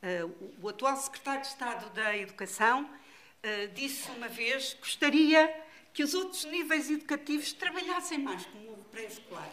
Uh, 0.00 0.54
o 0.62 0.68
atual 0.68 0.96
secretário 0.96 1.40
de 1.40 1.48
Estado 1.48 1.90
da 1.92 2.16
Educação 2.16 2.84
uh, 2.84 3.74
disse 3.74 4.08
uma 4.12 4.28
vez 4.28 4.74
que 4.74 4.78
gostaria 4.78 5.64
que 5.92 6.04
os 6.04 6.14
outros 6.14 6.44
níveis 6.44 6.88
educativos 6.88 7.52
trabalhassem 7.52 8.18
mais 8.18 8.46
como 8.46 8.74
o 8.74 8.84
pré-escolar. 8.92 9.50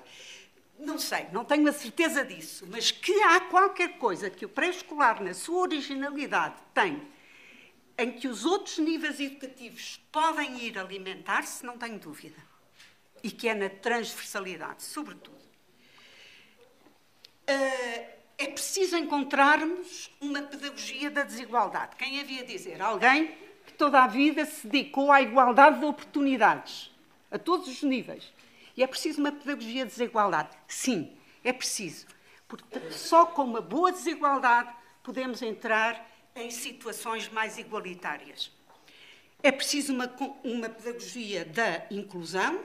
Não 0.78 1.00
sei, 1.00 1.28
não 1.32 1.46
tenho 1.46 1.68
a 1.70 1.74
certeza 1.74 2.24
disso, 2.24 2.68
mas 2.70 2.92
que 2.92 3.14
há 3.24 3.40
qualquer 3.42 3.98
coisa 3.98 4.30
que 4.30 4.46
o 4.46 4.50
pré-escolar, 4.50 5.24
na 5.24 5.34
sua 5.34 5.62
originalidade, 5.62 6.56
tem, 6.74 7.02
em 7.98 8.12
que 8.12 8.28
os 8.28 8.44
outros 8.44 8.78
níveis 8.78 9.20
educativos 9.20 10.02
podem 10.12 10.62
ir 10.62 10.78
alimentar-se, 10.78 11.66
não 11.66 11.78
tenho 11.78 11.98
dúvida. 11.98 12.38
E 13.24 13.32
que 13.32 13.48
é 13.48 13.54
na 13.54 13.70
transversalidade, 13.70 14.84
sobretudo. 14.84 15.36
Uh, 17.48 18.16
é 18.38 18.48
preciso 18.48 18.98
encontrarmos 18.98 20.12
uma 20.20 20.42
pedagogia 20.42 21.10
da 21.10 21.24
desigualdade. 21.24 21.96
Quem 21.96 22.20
havia 22.20 22.44
dizer? 22.44 22.82
Alguém 22.82 23.28
que 23.66 23.74
toda 23.74 24.04
a 24.04 24.08
vida 24.08 24.46
se 24.46 24.68
dedicou 24.68 25.12
à 25.12 25.22
igualdade 25.22 25.80
de 25.80 25.86
oportunidades, 25.86 26.92
a 27.32 27.40
todos 27.40 27.68
os 27.68 27.82
níveis. 27.82 28.32
E 28.76 28.84
é 28.84 28.88
preciso 28.88 29.20
uma 29.20 29.32
pedagogia 29.32 29.86
de 29.86 29.92
desigualdade. 29.92 30.50
Sim, 30.68 31.16
é 31.44 31.54
preciso. 31.54 32.06
Porque 32.48 32.92
só 32.92 33.26
com 33.26 33.44
uma 33.44 33.62
boa 33.62 33.92
desigualdade 33.92 34.74
podemos 35.02 35.42
entrar 35.42 36.12
em 36.36 36.52
situações 36.52 37.30
mais 37.30 37.58
igualitárias. 37.58 38.52
É 39.42 39.52
preciso 39.52 39.94
uma, 39.94 40.14
uma 40.44 40.70
pedagogia 40.70 41.46
da 41.46 41.86
inclusão 41.90 42.64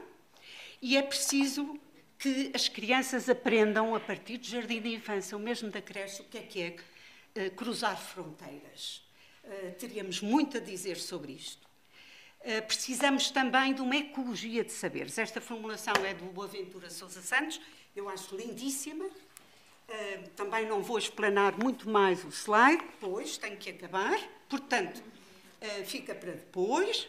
e 0.83 0.97
é 0.97 1.03
preciso 1.03 1.79
que 2.19 2.51
as 2.55 2.69
crianças 2.69 3.29
aprendam, 3.29 3.95
a 3.95 4.01
partir 4.01 4.39
do 4.39 4.47
jardim 4.47 4.81
de 4.81 4.95
infância, 4.95 5.37
ou 5.37 5.43
mesmo 5.43 5.71
da 5.71 5.81
creche, 5.81 6.21
o 6.21 6.25
que 6.25 6.39
é 6.39 6.43
que 6.43 6.63
é 6.63 7.47
uh, 7.47 7.51
cruzar 7.53 7.99
fronteiras. 7.99 9.03
Uh, 9.43 9.73
teríamos 9.79 10.21
muito 10.21 10.59
a 10.59 10.61
dizer 10.61 10.97
sobre 10.97 11.33
isto. 11.33 11.67
Uh, 12.41 12.67
precisamos 12.67 13.31
também 13.31 13.75
de 13.75 13.83
uma 13.83 13.97
ecologia 13.97 14.65
de 14.65 14.73
saberes. 14.73 15.19
Esta 15.19 15.41
formulação 15.41 15.95
é 16.05 16.15
do 16.15 16.25
Boaventura 16.27 16.89
Sousa 16.91 17.21
Santos, 17.21 17.61
eu 17.95 18.09
acho 18.09 18.37
lindíssima. 18.37 19.05
também 20.37 20.67
não 20.67 20.83
vou 20.83 20.97
explanar 20.97 21.59
muito 21.59 21.91
mais 21.91 22.25
o 22.25 22.29
slide, 22.29 22.85
pois 23.01 23.37
tenho 23.37 23.57
que 23.57 23.71
acabar. 23.71 24.19
Portanto, 24.49 25.03
fica 25.85 26.15
para 26.15 26.33
depois 26.33 27.09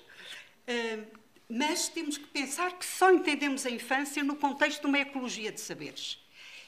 mas 1.54 1.90
temos 1.90 2.18
que 2.18 2.28
pensar 2.28 2.78
que 2.78 2.86
só 2.86 3.12
entendemos 3.12 3.66
a 3.66 3.70
infância 3.70 4.24
no 4.24 4.38
contexto 4.38 4.82
de 4.82 4.88
uma 4.88 5.00
ecologia 5.00 5.52
de 5.52 5.60
saberes. 5.60 6.18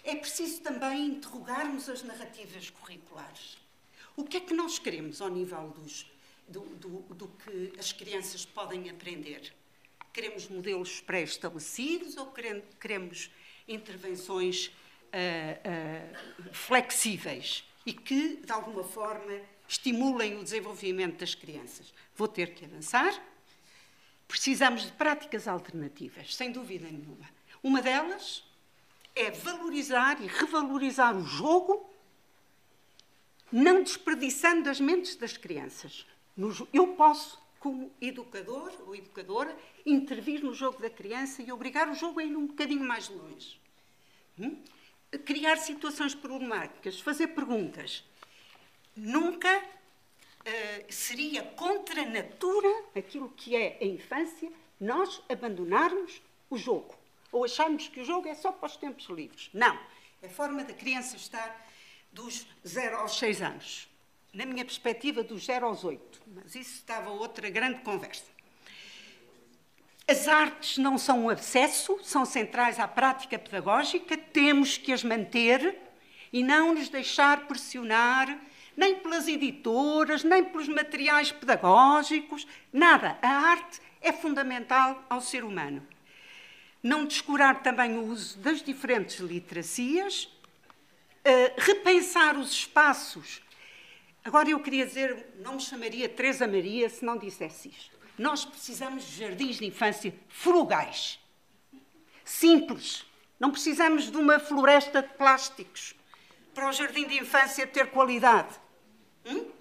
É 0.03 0.13
preciso 0.13 0.59
também 0.59 1.05
interrogarmos 1.05 1.87
as 1.87 2.03
narrativas 2.03 2.69
curriculares. 2.69 3.57
O 4.17 4.25
que 4.25 4.35
é 4.35 4.39
que 4.41 4.53
nós 4.53 4.77
queremos 4.77 5.21
ao 5.21 5.29
nível 5.29 5.69
dos, 5.69 6.05
do, 6.47 6.61
do, 6.75 6.89
do 7.15 7.27
que 7.27 7.73
as 7.77 7.91
crianças 7.91 8.45
podem 8.45 8.89
aprender? 8.89 9.53
Queremos 10.11 10.47
modelos 10.47 11.01
pré-estabelecidos 11.01 12.17
ou 12.17 12.31
queremos 12.79 13.31
intervenções 13.67 14.67
uh, 14.67 16.41
uh, 16.49 16.53
flexíveis 16.53 17.63
e 17.85 17.93
que, 17.93 18.37
de 18.37 18.51
alguma 18.51 18.83
forma, 18.83 19.41
estimulem 19.67 20.37
o 20.37 20.43
desenvolvimento 20.43 21.19
das 21.19 21.33
crianças? 21.33 21.93
Vou 22.15 22.27
ter 22.27 22.53
que 22.53 22.65
avançar. 22.65 23.19
Precisamos 24.27 24.83
de 24.83 24.91
práticas 24.93 25.47
alternativas, 25.47 26.35
sem 26.35 26.51
dúvida 26.51 26.87
nenhuma. 26.87 27.29
Uma 27.61 27.81
delas 27.81 28.43
é 29.15 29.31
valorizar 29.31 30.21
e 30.21 30.27
revalorizar 30.27 31.15
o 31.15 31.23
jogo, 31.23 31.89
não 33.51 33.83
desperdiçando 33.83 34.69
as 34.69 34.79
mentes 34.79 35.15
das 35.15 35.37
crianças. 35.37 36.05
Eu 36.73 36.87
posso, 36.95 37.41
como 37.59 37.91
educador 38.01 38.73
ou 38.87 38.95
educadora, 38.95 39.55
intervir 39.85 40.43
no 40.43 40.53
jogo 40.53 40.81
da 40.81 40.89
criança 40.89 41.41
e 41.41 41.51
obrigar 41.51 41.87
o 41.89 41.93
jogo 41.93 42.19
a 42.19 42.23
ir 42.23 42.35
um 42.35 42.47
bocadinho 42.47 42.83
mais 42.83 43.07
longe. 43.09 43.59
Hum? 44.39 44.61
Criar 45.25 45.57
situações 45.57 46.15
problemáticas, 46.15 46.99
fazer 46.99 47.27
perguntas. 47.27 48.03
Nunca 48.95 49.59
uh, 49.59 50.91
seria 50.91 51.43
contra 51.43 52.01
a 52.01 52.05
natura, 52.05 52.69
aquilo 52.95 53.29
que 53.29 53.55
é 53.55 53.77
a 53.79 53.85
infância, 53.85 54.51
nós 54.79 55.21
abandonarmos 55.29 56.21
o 56.49 56.57
jogo. 56.57 56.95
Ou 57.31 57.45
acharmos 57.45 57.87
que 57.87 58.01
o 58.01 58.05
jogo 58.05 58.27
é 58.27 58.33
só 58.33 58.51
para 58.51 58.67
os 58.67 58.75
tempos 58.75 59.05
livres. 59.05 59.49
Não. 59.53 59.79
É 60.21 60.27
a 60.27 60.29
forma 60.29 60.63
da 60.63 60.73
criança 60.73 61.15
estar 61.15 61.67
dos 62.11 62.47
0 62.65 62.97
aos 62.97 63.17
6 63.17 63.41
anos. 63.41 63.92
Na 64.33 64.47
minha 64.47 64.65
perspectiva, 64.65 65.21
dos 65.21 65.45
0 65.45 65.67
aos 65.67 65.83
8. 65.83 66.21
Mas 66.33 66.55
isso 66.55 66.73
estava 66.75 67.11
outra 67.11 67.49
grande 67.51 67.81
conversa. 67.81 68.25
As 70.07 70.27
artes 70.27 70.79
não 70.79 70.97
são 70.97 71.25
um 71.25 71.29
abscesso, 71.29 71.99
são 72.03 72.25
centrais 72.25 72.79
à 72.79 72.87
prática 72.87 73.37
pedagógica, 73.37 74.17
temos 74.17 74.75
que 74.75 74.91
as 74.91 75.03
manter 75.03 75.77
e 76.31 76.43
não 76.43 76.73
nos 76.73 76.89
deixar 76.89 77.47
pressionar 77.47 78.37
nem 78.75 78.95
pelas 78.95 79.27
editoras, 79.27 80.23
nem 80.23 80.43
pelos 80.43 80.67
materiais 80.67 81.31
pedagógicos, 81.31 82.47
nada. 82.71 83.19
A 83.21 83.29
arte 83.29 83.79
é 84.01 84.11
fundamental 84.11 85.05
ao 85.09 85.21
ser 85.21 85.43
humano. 85.43 85.87
Não 86.81 87.05
descurar 87.05 87.61
também 87.61 87.97
o 87.97 88.05
uso 88.05 88.39
das 88.39 88.63
diferentes 88.63 89.19
literacias, 89.19 90.23
uh, 90.23 91.53
repensar 91.55 92.35
os 92.35 92.51
espaços. 92.51 93.43
Agora 94.23 94.49
eu 94.49 94.59
queria 94.59 94.85
dizer, 94.85 95.33
não 95.39 95.55
me 95.55 95.61
chamaria 95.61 96.07
Teresa 96.07 96.47
Maria 96.47 96.89
se 96.89 97.03
não 97.03 97.17
dissesse 97.17 97.69
isto. 97.69 97.97
Nós 98.17 98.45
precisamos 98.45 99.03
de 99.03 99.17
jardins 99.17 99.57
de 99.57 99.65
infância 99.65 100.13
frugais, 100.29 101.19
simples. 102.23 103.05
Não 103.39 103.51
precisamos 103.51 104.09
de 104.09 104.15
uma 104.15 104.39
floresta 104.39 105.01
de 105.01 105.09
plásticos 105.15 105.93
para 106.53 106.69
o 106.69 106.71
jardim 106.71 107.05
de 107.07 107.17
infância 107.17 107.67
ter 107.67 107.87
qualidade. 107.87 108.55
Hum? 109.25 109.51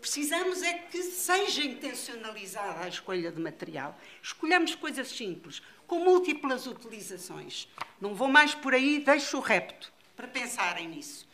Precisamos 0.00 0.62
é 0.62 0.74
que 0.74 1.00
seja 1.02 1.62
intencionalizada 1.62 2.84
a 2.84 2.88
escolha 2.88 3.30
de 3.30 3.40
material. 3.40 3.96
Escolhamos 4.20 4.74
coisas 4.74 5.08
simples, 5.08 5.62
com 5.86 6.00
múltiplas 6.00 6.66
utilizações. 6.66 7.68
Não 8.00 8.12
vou 8.12 8.28
mais 8.28 8.52
por 8.52 8.74
aí, 8.74 8.98
deixo 8.98 9.38
o 9.38 9.40
repto 9.40 9.92
para 10.16 10.26
pensarem 10.26 10.88
nisso. 10.88 11.26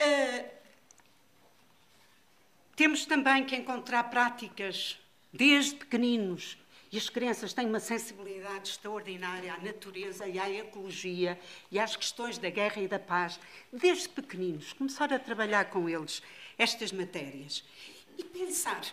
Uh, 0.00 0.63
temos 2.76 3.06
também 3.06 3.44
que 3.44 3.54
encontrar 3.54 4.04
práticas 4.04 4.98
desde 5.32 5.76
pequeninos. 5.76 6.56
E 6.90 6.96
as 6.96 7.08
crianças 7.08 7.52
têm 7.52 7.66
uma 7.66 7.80
sensibilidade 7.80 8.68
extraordinária 8.68 9.52
à 9.52 9.58
natureza 9.58 10.28
e 10.28 10.38
à 10.38 10.48
ecologia 10.48 11.38
e 11.70 11.78
às 11.78 11.96
questões 11.96 12.38
da 12.38 12.48
guerra 12.48 12.80
e 12.80 12.86
da 12.86 13.00
paz, 13.00 13.40
desde 13.72 14.08
pequeninos. 14.08 14.72
Começar 14.72 15.12
a 15.12 15.18
trabalhar 15.18 15.70
com 15.70 15.88
eles 15.88 16.22
estas 16.56 16.92
matérias 16.92 17.64
e 18.16 18.22
pensar 18.22 18.84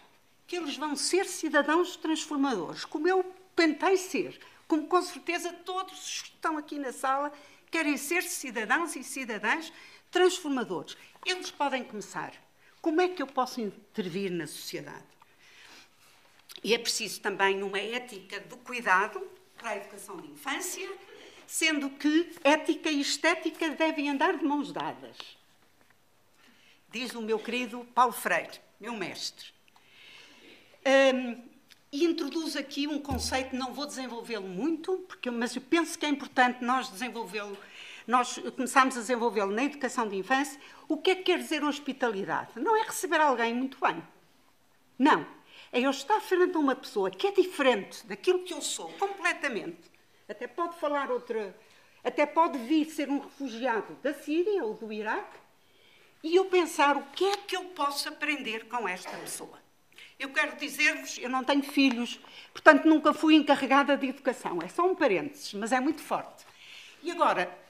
que 0.48 0.58
eles 0.58 0.76
vão 0.78 0.96
ser 0.96 1.26
cidadãos 1.26 1.96
transformadores, 1.96 2.86
como 2.86 3.08
eu 3.08 3.24
tentei 3.56 3.98
ser, 3.98 4.39
como 4.67 4.88
com 4.88 5.02
certeza 5.02 5.54
todos 5.54 6.24
que 6.24 6.30
estão 6.30 6.58
aqui 6.58 6.80
na 6.80 6.91
sala 6.91 7.32
querem 7.70 7.98
ser 7.98 8.24
cidadãos 8.24 8.96
e 8.96 9.04
cidadãs 9.04 9.72
transformadores. 10.10 10.98
Eles 11.26 11.52
podem 11.52 11.84
começar. 11.84 12.34
Como 12.82 13.02
é 13.02 13.10
que 13.10 13.22
eu 13.22 13.28
posso 13.28 13.62
intervir 13.62 14.32
na 14.32 14.48
sociedade? 14.48 15.04
E 16.63 16.74
é 16.74 16.78
preciso 16.78 17.22
também 17.22 17.62
uma 17.63 17.80
ética 17.80 18.39
do 18.41 18.58
cuidado 18.58 19.22
para 19.58 19.72
a 19.72 19.78
educação 19.78 20.17
de 20.17 20.32
infância, 20.32 20.89
sendo 21.46 21.89
que 21.89 22.34
ética 22.44 22.89
e 22.89 23.02
estética 23.02 23.70
devem 23.70 24.10
andar 24.10 24.38
de 24.38 24.44
mãos 24.44 24.72
dadas 24.72 25.17
diz 26.91 27.15
o 27.15 27.22
meu 27.22 27.39
querido 27.39 27.88
Paulo 27.96 28.12
Freire, 28.12 28.60
meu 28.80 28.94
mestre. 28.94 29.48
Um, 30.86 31.41
e 31.91 32.06
introduz 32.06 32.56
aqui 32.56 32.88
um 32.88 33.00
conceito, 33.00 33.56
não 33.56 33.74
vou 33.74 33.86
desenvolvê-lo 33.86 34.48
muito, 34.48 34.98
porque, 35.08 35.30
mas 35.30 35.56
eu 35.56 35.62
penso 35.62 35.98
que 35.98 36.06
é 36.06 36.10
importante 36.10 36.63
nós 36.63 36.89
desenvolvê-lo, 36.89 37.58
nós 38.12 38.38
começámos 38.58 38.97
a 38.97 39.00
desenvolvê-lo 39.00 39.54
na 39.54 39.63
educação 39.63 40.06
de 40.06 40.17
infância. 40.17 40.60
O 40.86 40.97
que 40.97 41.12
é 41.12 41.15
que 41.15 41.24
quer 41.24 41.39
dizer 41.39 41.63
hospitalidade? 41.63 42.52
Não 42.58 42.76
é 42.76 42.82
receber 42.82 43.21
alguém 43.21 43.54
muito 43.54 43.78
bem. 43.80 44.04
Não. 45.00 45.26
É 45.71 45.80
eu 45.80 45.89
estar 45.89 46.19
frente 46.19 46.58
a 46.58 46.60
uma 46.60 46.76
pessoa 46.76 47.10
que 47.10 47.26
é 47.28 47.32
diferente 47.32 48.06
daquilo 48.06 48.43
que 48.43 48.54
eu 48.54 48.62
sou, 48.62 48.91
completamente. 49.00 49.89
Até 50.28 50.45
pode 50.45 50.78
falar 50.78 51.10
outra. 51.10 51.58
Até 52.04 52.26
pode 52.26 52.58
vir 52.58 52.86
ser 52.88 53.10
um 53.10 53.19
refugiado 53.19 53.97
da 54.04 54.13
Síria 54.13 54.62
ou 54.65 54.74
do 54.74 54.91
Iraque, 54.91 55.39
e 56.21 56.36
eu 56.36 56.45
pensar 56.45 56.97
o 56.97 57.04
que 57.13 57.24
é 57.24 57.38
que 57.38 57.56
eu 57.56 57.63
posso 57.65 58.10
aprender 58.10 58.67
com 58.67 58.89
esta 58.89 59.15
pessoa. 59.17 59.58
Eu 60.19 60.34
quero 60.34 60.58
dizer-vos, 60.58 61.17
eu 61.17 61.30
não 61.30 61.43
tenho 61.43 61.63
filhos, 61.63 62.19
portanto 62.52 62.86
nunca 62.86 63.13
fui 63.13 63.36
encarregada 63.36 63.95
de 63.95 64.08
educação. 64.08 64.60
É 64.62 64.67
só 64.67 64.84
um 64.84 64.95
parênteses, 64.95 65.54
mas 65.54 65.72
é 65.72 65.80
muito 65.80 66.01
forte. 66.01 66.45
E 67.03 67.09
agora, 67.09 67.61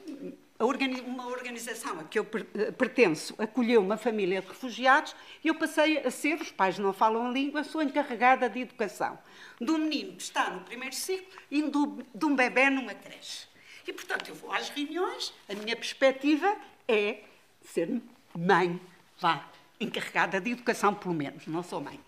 uma 1.05 1.27
organização 1.27 1.99
a 1.99 2.03
que 2.03 2.19
eu 2.19 2.27
eh, 2.53 2.71
pertenço 2.71 3.33
acolheu 3.37 3.81
uma 3.81 3.97
família 3.97 4.41
de 4.41 4.47
refugiados 4.47 5.15
e 5.43 5.47
eu 5.47 5.55
passei 5.55 5.97
a 5.99 6.11
ser, 6.11 6.39
os 6.39 6.51
pais 6.51 6.77
não 6.77 6.93
falam 6.93 7.27
a 7.27 7.31
língua, 7.31 7.63
sou 7.63 7.81
encarregada 7.81 8.49
de 8.49 8.59
educação. 8.59 9.17
De 9.59 9.71
um 9.71 9.77
menino 9.77 10.15
que 10.15 10.23
está 10.23 10.49
no 10.49 10.61
primeiro 10.61 10.95
ciclo 10.95 11.27
e 11.49 11.61
de 11.61 12.25
um 12.25 12.35
bebê 12.35 12.69
numa 12.69 12.93
creche. 12.93 13.47
E, 13.87 13.91
portanto, 13.91 14.29
eu 14.29 14.35
vou 14.35 14.51
às 14.51 14.69
reuniões, 14.69 15.33
a 15.49 15.55
minha 15.55 15.75
perspectiva 15.75 16.55
é 16.87 17.23
ser 17.61 18.01
mãe, 18.37 18.79
vá, 19.19 19.49
encarregada 19.79 20.39
de 20.39 20.51
educação, 20.51 20.93
pelo 20.93 21.13
menos, 21.13 21.47
não 21.47 21.63
sou 21.63 21.81
mãe. 21.81 21.99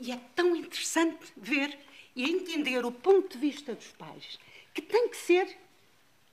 E 0.00 0.12
é 0.12 0.18
tão 0.34 0.56
interessante 0.56 1.32
ver 1.36 1.78
e 2.14 2.24
entender 2.30 2.84
o 2.84 2.92
ponto 2.92 3.36
de 3.36 3.38
vista 3.38 3.74
dos 3.74 3.88
pais, 3.92 4.38
que 4.72 4.80
tem 4.80 5.08
que 5.08 5.16
ser 5.16 5.56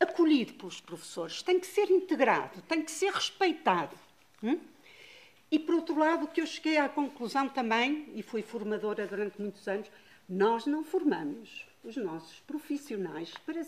acolhido 0.03 0.53
pelos 0.53 0.79
professores, 0.79 1.41
tem 1.41 1.59
que 1.59 1.67
ser 1.67 1.89
integrado, 1.89 2.61
tem 2.63 2.81
que 2.81 2.91
ser 2.91 3.11
respeitado. 3.11 3.97
Hum? 4.41 4.59
E, 5.51 5.59
por 5.59 5.75
outro 5.75 5.97
lado, 5.97 6.25
o 6.25 6.27
que 6.27 6.41
eu 6.41 6.47
cheguei 6.47 6.77
à 6.77 6.89
conclusão 6.89 7.47
também, 7.49 8.09
e 8.15 8.23
fui 8.23 8.41
formadora 8.41 9.05
durante 9.05 9.39
muitos 9.39 9.67
anos, 9.67 9.89
nós 10.27 10.65
não 10.65 10.83
formamos 10.83 11.65
os 11.83 11.95
nossos 11.95 12.39
profissionais 12.39 13.31
para 13.45 13.65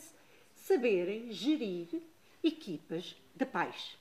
saberem 0.56 1.32
gerir 1.32 2.02
equipas 2.44 3.16
de 3.36 3.46
pais. 3.46 3.98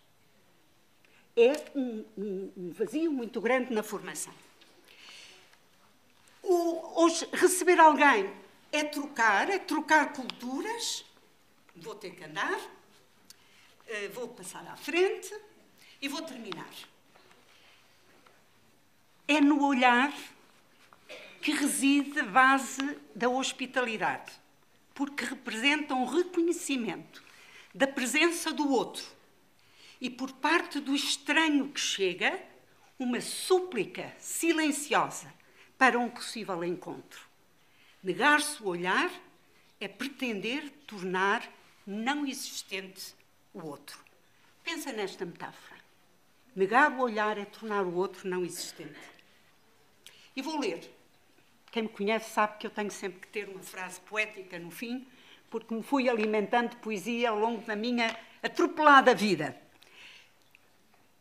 é 1.37 1.53
um, 1.75 2.05
um, 2.17 2.53
um 2.57 2.71
vazio 2.71 3.13
muito 3.13 3.41
grande 3.41 3.73
na 3.73 3.83
formação. 3.83 4.33
O, 6.43 7.03
hoje, 7.03 7.27
receber 7.33 7.81
alguém 7.81 8.31
é 8.71 8.85
trocar, 8.85 9.51
é 9.51 9.59
trocar 9.59 10.13
culturas. 10.13 11.05
Vou 11.77 11.95
ter 11.97 12.11
que 12.11 12.25
andar, 12.25 12.61
eh, 13.87 14.09
vou 14.09 14.29
passar 14.29 14.65
à 14.69 14.77
frente 14.77 15.35
e 16.01 16.09
vou 16.09 16.23
terminar. 16.23 16.71
É 19.27 19.41
no 19.41 19.67
olhar 19.67 20.13
que 21.43 21.53
reside 21.53 22.21
a 22.21 22.25
base 22.25 22.99
da 23.15 23.29
hospitalidade, 23.29 24.33
porque 24.95 25.25
representa 25.25 25.95
um 25.95 26.05
reconhecimento 26.05 27.23
da 27.75 27.87
presença 27.87 28.53
do 28.53 28.71
outro 28.71 29.05
e, 30.01 30.09
por 30.09 30.31
parte 30.33 30.79
do 30.79 30.95
estranho 30.95 31.69
que 31.71 31.81
chega, 31.81 32.41
uma 32.99 33.21
súplica 33.21 34.15
silenciosa 34.19 35.33
para 35.77 35.99
um 35.99 36.09
possível 36.09 36.63
encontro. 36.63 37.21
Negar-se 38.03 38.63
o 38.63 38.69
olhar 38.69 39.11
é 39.81 39.89
pretender 39.89 40.71
tornar 40.87 41.43
não 41.87 42.27
existente 42.27 43.15
o 43.53 43.67
outro. 43.67 43.99
Pensa 44.63 44.93
nesta 44.93 45.25
metáfora. 45.25 45.81
Negar 46.57 46.93
o 46.93 47.01
olhar 47.01 47.37
é 47.37 47.45
tornar 47.45 47.85
o 47.85 47.95
outro 47.95 48.29
não 48.29 48.45
existente. 48.45 48.95
E 50.37 50.43
vou 50.43 50.59
ler. 50.59 50.91
Quem 51.71 51.85
me 51.85 51.89
conhece 51.89 52.31
sabe 52.31 52.59
que 52.59 52.67
eu 52.67 52.71
tenho 52.71 52.91
sempre 52.91 53.21
que 53.21 53.29
ter 53.29 53.49
uma 53.49 53.63
frase 53.63 54.01
poética 54.01 54.59
no 54.59 54.71
fim, 54.71 55.07
porque 55.51 55.75
me 55.75 55.83
fui 55.83 56.09
alimentando 56.09 56.71
de 56.71 56.77
poesia 56.77 57.31
ao 57.31 57.39
longo 57.39 57.63
da 57.63 57.75
minha 57.75 58.17
atropelada 58.43 59.15
vida. 59.15 59.61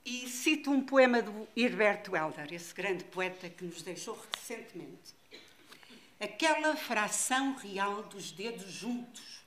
E 0.06 0.28
cito 0.28 0.70
um 0.70 0.82
poema 0.82 1.22
do 1.22 1.48
Herberto 1.56 2.16
Helder, 2.16 2.54
esse 2.54 2.74
grande 2.74 3.04
poeta 3.06 3.50
que 3.50 3.64
nos 3.64 3.82
deixou 3.82 4.20
recentemente. 4.36 5.16
Aquela 6.20 6.76
fração 6.76 7.56
real 7.56 8.04
dos 8.04 8.32
dedos 8.32 8.72
juntos, 8.72 9.43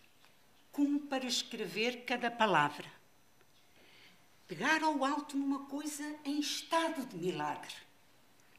como 0.76 1.00
para 1.00 1.24
escrever 1.24 2.04
cada 2.04 2.30
palavra. 2.30 2.84
Pegar 4.46 4.82
ao 4.82 5.02
alto 5.02 5.34
numa 5.34 5.64
coisa 5.64 6.04
em 6.22 6.38
estado 6.38 7.06
de 7.06 7.16
milagre. 7.16 7.74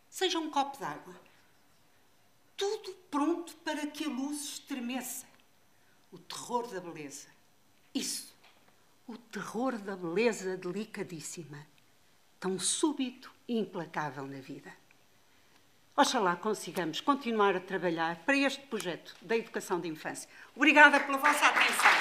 Seja 0.09 0.39
um 0.39 0.49
copo 0.49 0.79
d'água. 0.79 1.15
Tudo 2.57 2.91
pronto 3.11 3.55
para 3.57 3.85
que 3.85 4.05
a 4.05 4.09
luz 4.09 4.41
estremeça. 4.45 5.27
O 6.11 6.17
terror 6.17 6.67
da 6.67 6.81
beleza. 6.81 7.27
Isso. 7.93 8.35
O 9.05 9.15
terror 9.15 9.77
da 9.77 9.95
beleza 9.95 10.57
delicadíssima 10.57 11.67
tão 12.39 12.57
súbito 12.57 13.31
e 13.47 13.59
implacável 13.59 14.25
na 14.25 14.39
vida. 14.39 14.73
Oxalá 15.95 16.35
consigamos 16.35 17.01
continuar 17.01 17.55
a 17.55 17.59
trabalhar 17.59 18.17
para 18.17 18.37
este 18.37 18.61
projeto 18.67 19.15
da 19.21 19.35
educação 19.35 19.79
de 19.79 19.87
infância. 19.87 20.29
Obrigada 20.55 20.99
pela 20.99 21.17
vossa 21.17 21.47
atenção. 21.47 21.96